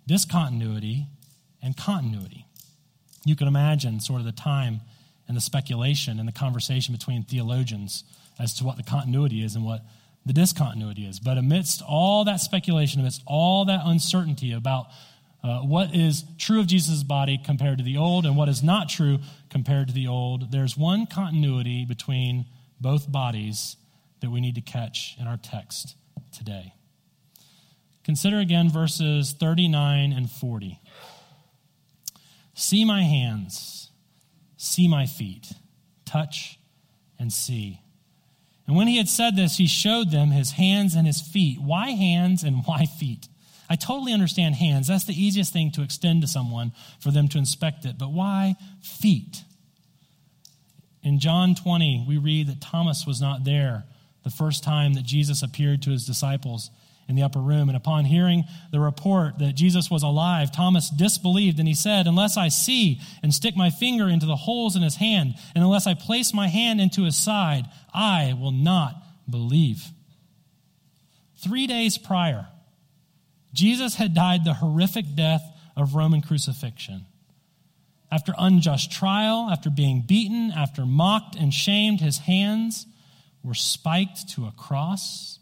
Discontinuity 0.07 1.07
and 1.63 1.77
continuity. 1.77 2.47
You 3.25 3.37
can 3.37 3.49
imagine 3.49 4.01
sort 4.01 4.21
of 4.21 4.27
the 4.27 4.33
time 4.33 4.81
and 5.29 5.37
the 5.37 5.41
speculation 5.41 6.19
and 6.19 6.27
the 6.27 6.33
conversation 6.33 6.95
between 6.95 7.23
theologians 7.23 8.03
as 8.41 8.55
to 8.55 8.65
what 8.65 8.77
the 8.77 8.83
continuity 8.83 9.45
is 9.45 9.55
and 9.55 9.65
what 9.65 9.85
the 10.25 10.33
discontinuity 10.33 11.07
is. 11.07 11.21
But 11.21 11.39
amidst 11.39 11.83
all 11.83 12.25
that 12.25 12.41
speculation, 12.41 13.01
amidst 13.01 13.23
all 13.27 13.67
that 13.67 13.83
uncertainty 13.85 14.53
about 14.53 14.87
uh, 15.45 15.61
what 15.61 15.95
is 15.95 16.25
true 16.39 16.61
of 16.61 16.67
Jesus' 16.67 17.03
body 17.03 17.39
compared 17.43 17.79
to 17.79 17.85
the 17.85 17.97
old 17.97 18.27
and 18.27 18.37
what 18.37 18.49
is 18.49 18.63
not 18.63 18.89
true 18.89 19.19
compared 19.51 19.89
to 19.89 19.95
the 19.95 20.09
old, 20.09 20.51
there's 20.51 20.77
one 20.77 21.07
continuity 21.07 21.85
between 21.85 22.47
both 22.81 23.11
bodies 23.11 23.77
that 24.21 24.31
we 24.31 24.41
need 24.41 24.57
to 24.57 24.61
catch 24.61 25.17
in 25.21 25.27
our 25.27 25.37
text 25.37 25.95
today. 26.37 26.75
Consider 28.05 28.39
again 28.39 28.71
verses 28.71 29.33
39 29.33 30.13
and 30.13 30.31
40. 30.31 30.81
See 32.55 32.85
my 32.85 33.03
hands 33.03 33.88
See 34.59 34.89
my 34.89 35.07
feet, 35.07 35.53
touch 36.05 36.59
and 37.19 37.33
see. 37.33 37.81
And 38.67 38.77
when 38.77 38.89
he 38.89 38.99
had 38.99 39.09
said 39.09 39.37
this, 39.37 39.57
he 39.57 39.67
showed 39.67 40.11
them 40.11 40.31
his 40.31 40.51
hands 40.51 40.95
and 40.95 41.07
his 41.07 41.21
feet. 41.21 41.61
Why 41.61 41.91
hands 41.91 42.43
and 42.43 42.67
why 42.67 42.85
feet? 42.85 43.29
I 43.71 43.77
totally 43.77 44.13
understand 44.13 44.57
hands. 44.57 44.89
That's 44.89 45.05
the 45.05 45.15
easiest 45.15 45.53
thing 45.53 45.71
to 45.73 45.83
extend 45.83 46.23
to 46.23 46.29
someone 46.29 46.73
for 47.01 47.11
them 47.13 47.29
to 47.29 47.39
inspect 47.39 47.85
it. 47.85 47.99
But 47.99 48.13
why 48.13 48.57
feet? 48.83 49.45
In 51.05 51.21
John 51.21 51.55
20, 51.55 52.05
we 52.09 52.19
read 52.19 52.49
that 52.49 52.61
Thomas 52.61 53.07
was 53.07 53.21
not 53.21 53.45
there 53.45 53.85
the 54.25 54.31
first 54.31 54.65
time 54.65 54.95
that 54.95 55.05
Jesus 55.05 55.43
appeared 55.43 55.83
to 55.83 55.91
his 55.91 56.05
disciples 56.05 56.71
in 57.09 57.17
the 57.17 57.23
upper 57.23 57.41
room. 57.41 57.69
And 57.69 57.77
upon 57.77 58.05
hearing 58.05 58.45
the 58.71 58.81
report 58.81 59.39
that 59.39 59.55
Jesus 59.55 59.91
was 59.91 60.03
alive, 60.03 60.53
Thomas 60.53 60.91
disbelieved, 60.91 61.59
and 61.59 61.67
he 61.67 61.75
said, 61.75 62.07
Unless 62.07 62.37
I 62.37 62.49
see 62.49 63.01
and 63.23 63.33
stick 63.33 63.57
my 63.57 63.71
finger 63.71 64.09
into 64.09 64.27
the 64.27 64.37
holes 64.37 64.77
in 64.77 64.83
his 64.83 64.97
hand, 64.97 65.35
and 65.55 65.65
unless 65.65 65.87
I 65.87 65.95
place 65.95 66.35
my 66.35 66.49
hand 66.49 66.81
into 66.81 67.05
his 67.05 67.17
side, 67.17 67.65
I 67.93 68.35
will 68.39 68.53
not 68.53 69.03
believe. 69.29 69.83
Three 71.39 71.67
days 71.67 71.97
prior, 71.99 72.49
Jesus 73.55 73.95
had 73.95 74.15
died 74.15 74.45
the 74.45 74.55
horrific 74.55 75.07
death 75.15 75.43
of 75.77 75.95
Roman 75.95 76.21
crucifixion. 76.21 77.07
After 78.11 78.35
unjust 78.39 78.91
trial, 78.91 79.49
after 79.51 79.71
being 79.71 80.03
beaten, 80.03 80.51
after 80.51 80.85
mocked 80.85 81.37
and 81.37 81.53
shamed, 81.53 82.01
his 82.01 82.19
hands 82.19 82.87
were 83.43 83.55
spiked 83.55 84.29
to 84.31 84.47
a 84.47 84.53
cross 84.53 85.39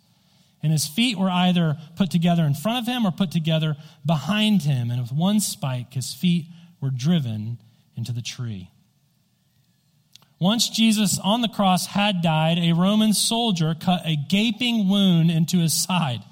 and 0.67 0.73
his 0.73 0.89
feet 0.89 1.17
were 1.17 1.31
either 1.31 1.77
put 1.95 2.11
together 2.11 2.43
in 2.43 2.53
front 2.53 2.79
of 2.81 2.93
him 2.93 3.07
or 3.07 3.13
put 3.13 3.31
together 3.31 3.77
behind 4.05 4.63
him. 4.63 4.91
And 4.91 5.01
with 5.01 5.13
one 5.13 5.39
spike, 5.39 5.95
his 5.95 6.13
feet 6.13 6.47
were 6.81 6.91
driven 6.91 7.59
into 7.97 8.11
the 8.11 8.21
tree. 8.21 8.69
Once 10.41 10.69
Jesus 10.69 11.21
on 11.21 11.41
the 11.41 11.49
cross 11.49 11.87
had 11.87 12.21
died, 12.21 12.59
a 12.59 12.73
Roman 12.73 13.13
soldier 13.13 13.77
cut 13.79 14.03
a 14.05 14.17
gaping 14.17 14.89
wound 14.89 15.31
into 15.31 15.59
his 15.59 15.73
side 15.73 16.25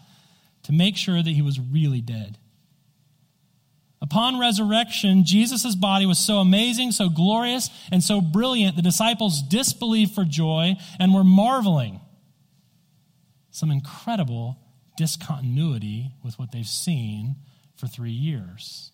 to 0.64 0.72
make 0.72 0.96
sure 0.96 1.22
that 1.22 1.30
he 1.30 1.40
was 1.40 1.60
really 1.60 2.00
dead. 2.00 2.36
Upon 4.02 4.40
resurrection, 4.40 5.24
Jesus' 5.24 5.76
body 5.76 6.06
was 6.06 6.18
so 6.18 6.38
amazing, 6.38 6.90
so 6.90 7.08
glorious, 7.08 7.70
and 7.92 8.02
so 8.02 8.20
brilliant, 8.20 8.74
the 8.74 8.82
disciples 8.82 9.40
disbelieved 9.42 10.12
for 10.12 10.24
joy 10.24 10.74
and 10.98 11.14
were 11.14 11.22
marveling 11.22 12.00
some 13.54 13.70
incredible 13.70 14.58
discontinuity 14.96 16.10
with 16.24 16.36
what 16.40 16.50
they've 16.50 16.66
seen 16.66 17.36
for 17.76 17.86
three 17.86 18.10
years. 18.10 18.90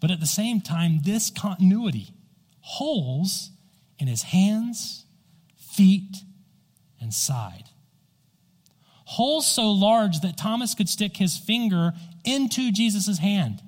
But 0.00 0.10
at 0.10 0.18
the 0.18 0.26
same 0.26 0.60
time, 0.60 0.98
this 1.04 1.30
continuity, 1.30 2.08
holes 2.58 3.50
in 3.96 4.08
his 4.08 4.24
hands, 4.24 5.04
feet, 5.56 6.16
and 7.00 7.14
side. 7.14 7.70
Holes 9.04 9.46
so 9.46 9.70
large 9.70 10.20
that 10.20 10.36
Thomas 10.36 10.74
could 10.74 10.88
stick 10.88 11.16
his 11.16 11.38
finger 11.38 11.92
into 12.24 12.72
Jesus' 12.72 13.18
hand, 13.18 13.62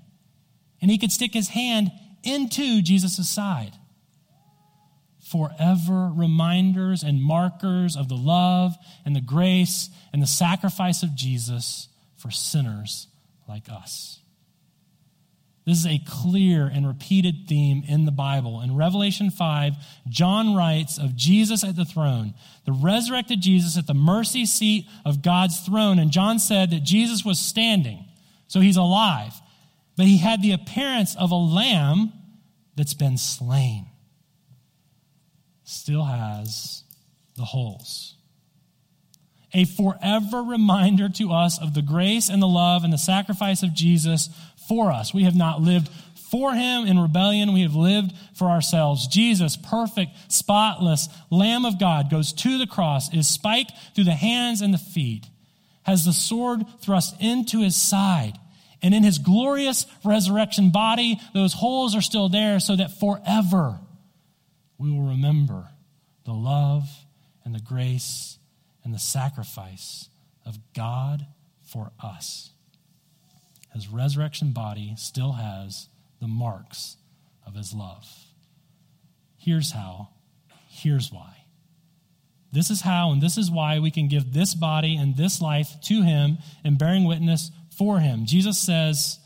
and 0.82 0.90
he 0.90 0.98
could 0.98 1.12
stick 1.12 1.34
his 1.34 1.50
hand 1.50 1.92
into 2.24 2.82
Jesus' 2.82 3.28
side 3.28 3.76
forever 5.30 6.10
reminders 6.12 7.02
and 7.02 7.22
markers 7.22 7.96
of 7.96 8.08
the 8.08 8.16
love 8.16 8.76
and 9.04 9.14
the 9.14 9.20
grace 9.20 9.88
and 10.12 10.20
the 10.20 10.26
sacrifice 10.26 11.02
of 11.02 11.14
Jesus 11.14 11.88
for 12.16 12.30
sinners 12.30 13.06
like 13.48 13.68
us. 13.68 14.18
This 15.66 15.78
is 15.78 15.86
a 15.86 16.02
clear 16.04 16.66
and 16.66 16.86
repeated 16.86 17.46
theme 17.46 17.84
in 17.86 18.06
the 18.06 18.10
Bible. 18.10 18.60
In 18.60 18.74
Revelation 18.74 19.30
5, 19.30 19.74
John 20.08 20.56
writes 20.56 20.98
of 20.98 21.14
Jesus 21.14 21.62
at 21.62 21.76
the 21.76 21.84
throne, 21.84 22.34
the 22.64 22.72
resurrected 22.72 23.40
Jesus 23.40 23.78
at 23.78 23.86
the 23.86 23.94
mercy 23.94 24.46
seat 24.46 24.86
of 25.04 25.22
God's 25.22 25.60
throne. 25.60 25.98
And 25.98 26.10
John 26.10 26.38
said 26.38 26.70
that 26.70 26.82
Jesus 26.82 27.24
was 27.24 27.38
standing, 27.38 28.04
so 28.48 28.58
he's 28.58 28.76
alive, 28.76 29.34
but 29.96 30.06
he 30.06 30.18
had 30.18 30.42
the 30.42 30.52
appearance 30.52 31.14
of 31.14 31.30
a 31.30 31.36
lamb 31.36 32.12
that's 32.74 32.94
been 32.94 33.18
slain 33.18 33.89
still 35.70 36.04
has 36.04 36.82
the 37.36 37.44
holes. 37.44 38.16
A 39.52 39.64
forever 39.64 40.42
reminder 40.42 41.08
to 41.08 41.32
us 41.32 41.60
of 41.60 41.74
the 41.74 41.82
grace 41.82 42.28
and 42.28 42.40
the 42.40 42.48
love 42.48 42.84
and 42.84 42.92
the 42.92 42.98
sacrifice 42.98 43.62
of 43.62 43.74
Jesus 43.74 44.28
for 44.68 44.92
us. 44.92 45.12
We 45.12 45.24
have 45.24 45.34
not 45.34 45.60
lived 45.60 45.88
for 46.30 46.52
him 46.54 46.86
in 46.86 46.98
rebellion, 46.98 47.52
we 47.52 47.62
have 47.62 47.74
lived 47.74 48.12
for 48.34 48.48
ourselves. 48.48 49.08
Jesus, 49.08 49.56
perfect, 49.56 50.12
spotless 50.28 51.08
Lamb 51.28 51.64
of 51.64 51.80
God, 51.80 52.08
goes 52.08 52.32
to 52.34 52.58
the 52.58 52.68
cross, 52.68 53.12
is 53.12 53.26
spiked 53.26 53.72
through 53.94 54.04
the 54.04 54.12
hands 54.12 54.60
and 54.60 54.72
the 54.72 54.78
feet, 54.78 55.26
has 55.82 56.04
the 56.04 56.12
sword 56.12 56.64
thrust 56.80 57.16
into 57.20 57.62
his 57.62 57.74
side. 57.74 58.38
And 58.82 58.94
in 58.94 59.02
his 59.02 59.18
glorious 59.18 59.86
resurrection 60.04 60.70
body, 60.70 61.20
those 61.34 61.52
holes 61.52 61.96
are 61.96 62.00
still 62.00 62.28
there 62.28 62.60
so 62.60 62.76
that 62.76 62.98
forever 62.98 63.80
we 64.80 64.90
will 64.90 65.10
remember 65.10 65.68
the 66.24 66.32
love 66.32 66.88
and 67.44 67.54
the 67.54 67.60
grace 67.60 68.38
and 68.82 68.94
the 68.94 68.98
sacrifice 68.98 70.08
of 70.46 70.58
God 70.74 71.26
for 71.62 71.92
us. 72.02 72.50
His 73.74 73.88
resurrection 73.88 74.52
body 74.52 74.94
still 74.96 75.32
has 75.32 75.88
the 76.18 76.26
marks 76.26 76.96
of 77.46 77.54
his 77.54 77.74
love. 77.74 78.08
Here's 79.36 79.72
how, 79.72 80.08
here's 80.68 81.12
why. 81.12 81.44
This 82.50 82.70
is 82.70 82.80
how, 82.80 83.12
and 83.12 83.22
this 83.22 83.36
is 83.36 83.50
why 83.50 83.78
we 83.78 83.90
can 83.90 84.08
give 84.08 84.32
this 84.32 84.54
body 84.54 84.96
and 84.96 85.14
this 85.14 85.42
life 85.42 85.76
to 85.84 86.02
him 86.02 86.38
and 86.64 86.78
bearing 86.78 87.04
witness 87.04 87.50
for 87.76 88.00
him. 88.00 88.24
Jesus 88.24 88.58
says, 88.58 89.18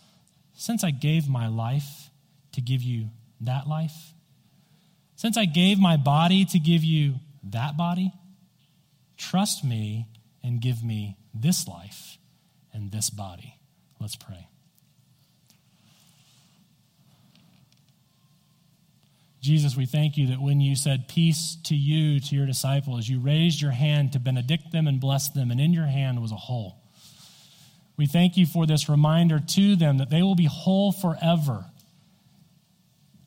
Since 0.54 0.82
I 0.82 0.90
gave 0.90 1.28
my 1.28 1.46
life 1.46 2.10
to 2.52 2.60
give 2.60 2.82
you 2.82 3.10
that 3.40 3.68
life, 3.68 4.13
since 5.16 5.36
I 5.36 5.44
gave 5.44 5.78
my 5.78 5.96
body 5.96 6.44
to 6.46 6.58
give 6.58 6.84
you 6.84 7.16
that 7.50 7.76
body, 7.76 8.12
trust 9.16 9.64
me 9.64 10.08
and 10.42 10.60
give 10.60 10.82
me 10.82 11.16
this 11.32 11.66
life 11.66 12.18
and 12.72 12.90
this 12.90 13.10
body. 13.10 13.56
Let's 14.00 14.16
pray. 14.16 14.48
Jesus, 19.40 19.76
we 19.76 19.84
thank 19.84 20.16
you 20.16 20.28
that 20.28 20.40
when 20.40 20.62
you 20.62 20.74
said 20.74 21.06
peace 21.06 21.58
to 21.64 21.74
you, 21.74 22.18
to 22.18 22.34
your 22.34 22.46
disciples, 22.46 23.06
you 23.08 23.20
raised 23.20 23.60
your 23.60 23.72
hand 23.72 24.12
to 24.12 24.18
benedict 24.18 24.72
them 24.72 24.86
and 24.86 24.98
bless 24.98 25.28
them, 25.28 25.50
and 25.50 25.60
in 25.60 25.74
your 25.74 25.84
hand 25.84 26.22
was 26.22 26.32
a 26.32 26.36
hole. 26.36 26.78
We 27.98 28.06
thank 28.06 28.38
you 28.38 28.46
for 28.46 28.66
this 28.66 28.88
reminder 28.88 29.38
to 29.38 29.76
them 29.76 29.98
that 29.98 30.08
they 30.08 30.22
will 30.22 30.34
be 30.34 30.46
whole 30.46 30.92
forever 30.92 31.66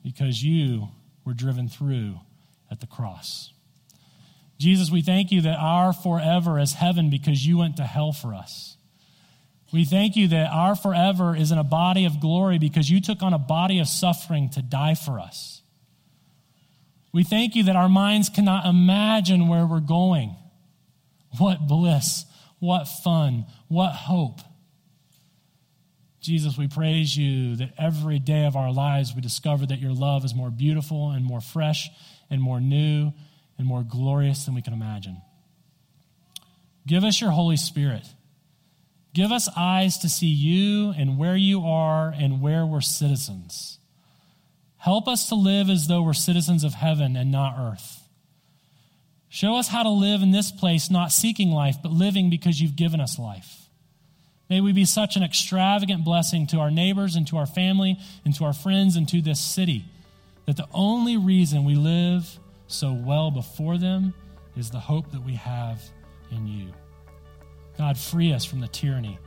because 0.04 0.44
you 0.44 0.90
were 1.28 1.34
driven 1.34 1.68
through 1.68 2.16
at 2.72 2.80
the 2.80 2.88
cross. 2.88 3.52
Jesus, 4.58 4.90
we 4.90 5.02
thank 5.02 5.30
you 5.30 5.42
that 5.42 5.58
our 5.60 5.92
forever 5.92 6.58
is 6.58 6.74
heaven 6.74 7.10
because 7.10 7.46
you 7.46 7.58
went 7.58 7.78
to 7.78 7.84
hell 7.84 8.14
for 8.14 8.34
us. 8.34 8.78
We 9.74 9.84
thank 9.84 10.16
you 10.16 10.30
that 10.30 10.50
our 10.52 10.76
forever 10.76 11.36
is 11.36 11.52
in 11.52 11.58
a 11.58 11.64
body 11.64 12.06
of 12.06 12.22
glory 12.22 12.58
because 12.58 12.90
you 12.90 13.02
took 13.02 13.22
on 13.22 13.34
a 13.34 13.38
body 13.38 13.80
of 13.80 13.88
suffering 13.88 14.50
to 14.52 14.62
die 14.62 14.96
for 14.96 15.20
us. 15.20 15.62
We 17.12 17.24
thank 17.24 17.56
you 17.56 17.64
that 17.64 17.76
our 17.76 17.90
minds 17.90 18.30
cannot 18.30 18.66
imagine 18.66 19.50
where 19.50 19.66
we're 19.66 19.82
going. 19.82 20.36
What 21.38 21.68
bliss, 21.68 22.26
what 22.60 22.88
fun, 22.88 23.46
what 23.68 23.92
hope. 23.92 24.40
Jesus, 26.28 26.58
we 26.58 26.68
praise 26.68 27.16
you 27.16 27.56
that 27.56 27.74
every 27.78 28.20
day 28.20 28.46
of 28.46 28.58
our 28.58 28.70
lives 28.70 29.16
we 29.16 29.22
discover 29.22 29.66
that 29.66 29.80
your 29.80 29.94
love 29.94 30.26
is 30.26 30.36
more 30.36 30.50
beautiful 30.50 31.12
and 31.12 31.24
more 31.24 31.40
fresh 31.40 31.90
and 32.30 32.42
more 32.42 32.60
new 32.60 33.14
and 33.58 33.66
more 33.66 33.82
glorious 33.82 34.44
than 34.44 34.54
we 34.54 34.62
can 34.62 34.74
imagine. 34.74 35.22
Give 36.86 37.06
us 37.06 37.22
your 37.22 37.32
Holy 37.32 37.56
Spirit. 37.56 38.06
Give 39.14 39.32
us 39.32 39.48
eyes 39.56 40.00
to 40.00 40.10
see 40.10 40.28
you 40.28 40.92
and 40.98 41.18
where 41.18 41.38
you 41.38 41.62
are 41.62 42.14
and 42.14 42.42
where 42.42 42.66
we're 42.66 42.82
citizens. 42.82 43.80
Help 44.76 45.08
us 45.08 45.30
to 45.30 45.36
live 45.36 45.70
as 45.70 45.88
though 45.88 46.02
we're 46.02 46.12
citizens 46.12 46.66
of 46.66 46.74
heaven 46.74 47.16
and 47.16 47.32
not 47.32 47.56
earth. 47.58 48.04
Show 49.30 49.56
us 49.56 49.70
how 49.70 49.84
to 49.84 49.90
live 49.90 50.22
in 50.22 50.32
this 50.32 50.52
place, 50.52 50.92
not 50.92 51.14
seeking 51.14 51.52
life, 51.52 51.78
but 51.82 51.94
living 51.94 52.30
because 52.30 52.60
you've 52.60 52.76
given 52.76 53.00
us 53.00 53.18
life. 53.18 53.67
May 54.50 54.62
we 54.62 54.72
be 54.72 54.86
such 54.86 55.16
an 55.16 55.24
extravagant 55.24 56.06
blessing 56.06 56.48
to 56.48 56.60
our 56.60 56.72
neighbors 56.72 57.16
and 57.16 57.28
to 57.28 57.38
our 57.38 57.46
family 57.46 57.98
and 58.24 58.34
to 58.36 58.46
our 58.46 58.54
friends 58.54 58.96
and 58.96 59.08
to 59.10 59.22
this 59.22 59.40
city 59.40 59.86
that 60.46 60.56
the 60.56 60.68
only 60.74 61.18
reason 61.18 61.66
we 61.66 61.76
live 61.76 62.40
so 62.68 62.94
well 62.94 63.30
before 63.30 63.78
them 63.78 64.14
is 64.56 64.72
the 64.72 64.80
hope 64.80 65.12
that 65.12 65.24
we 65.24 65.36
have 65.36 65.82
in 66.32 66.48
you. 66.48 66.72
God, 67.78 67.98
free 67.98 68.34
us 68.34 68.46
from 68.46 68.62
the 68.62 68.68
tyranny 68.70 69.20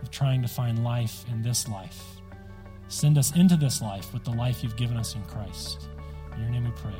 of 0.00 0.10
trying 0.10 0.42
to 0.42 0.48
find 0.48 0.82
life 0.82 1.24
in 1.30 1.42
this 1.42 1.68
life. 1.68 2.02
Send 2.88 3.16
us 3.16 3.34
into 3.36 3.56
this 3.56 3.80
life 3.80 4.12
with 4.12 4.24
the 4.24 4.32
life 4.32 4.62
you've 4.62 4.76
given 4.76 4.96
us 4.96 5.14
in 5.14 5.22
Christ. 5.24 5.88
In 6.34 6.42
your 6.42 6.50
name 6.50 6.64
we 6.64 6.70
pray. 6.72 6.92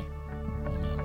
Amen. 0.67 1.02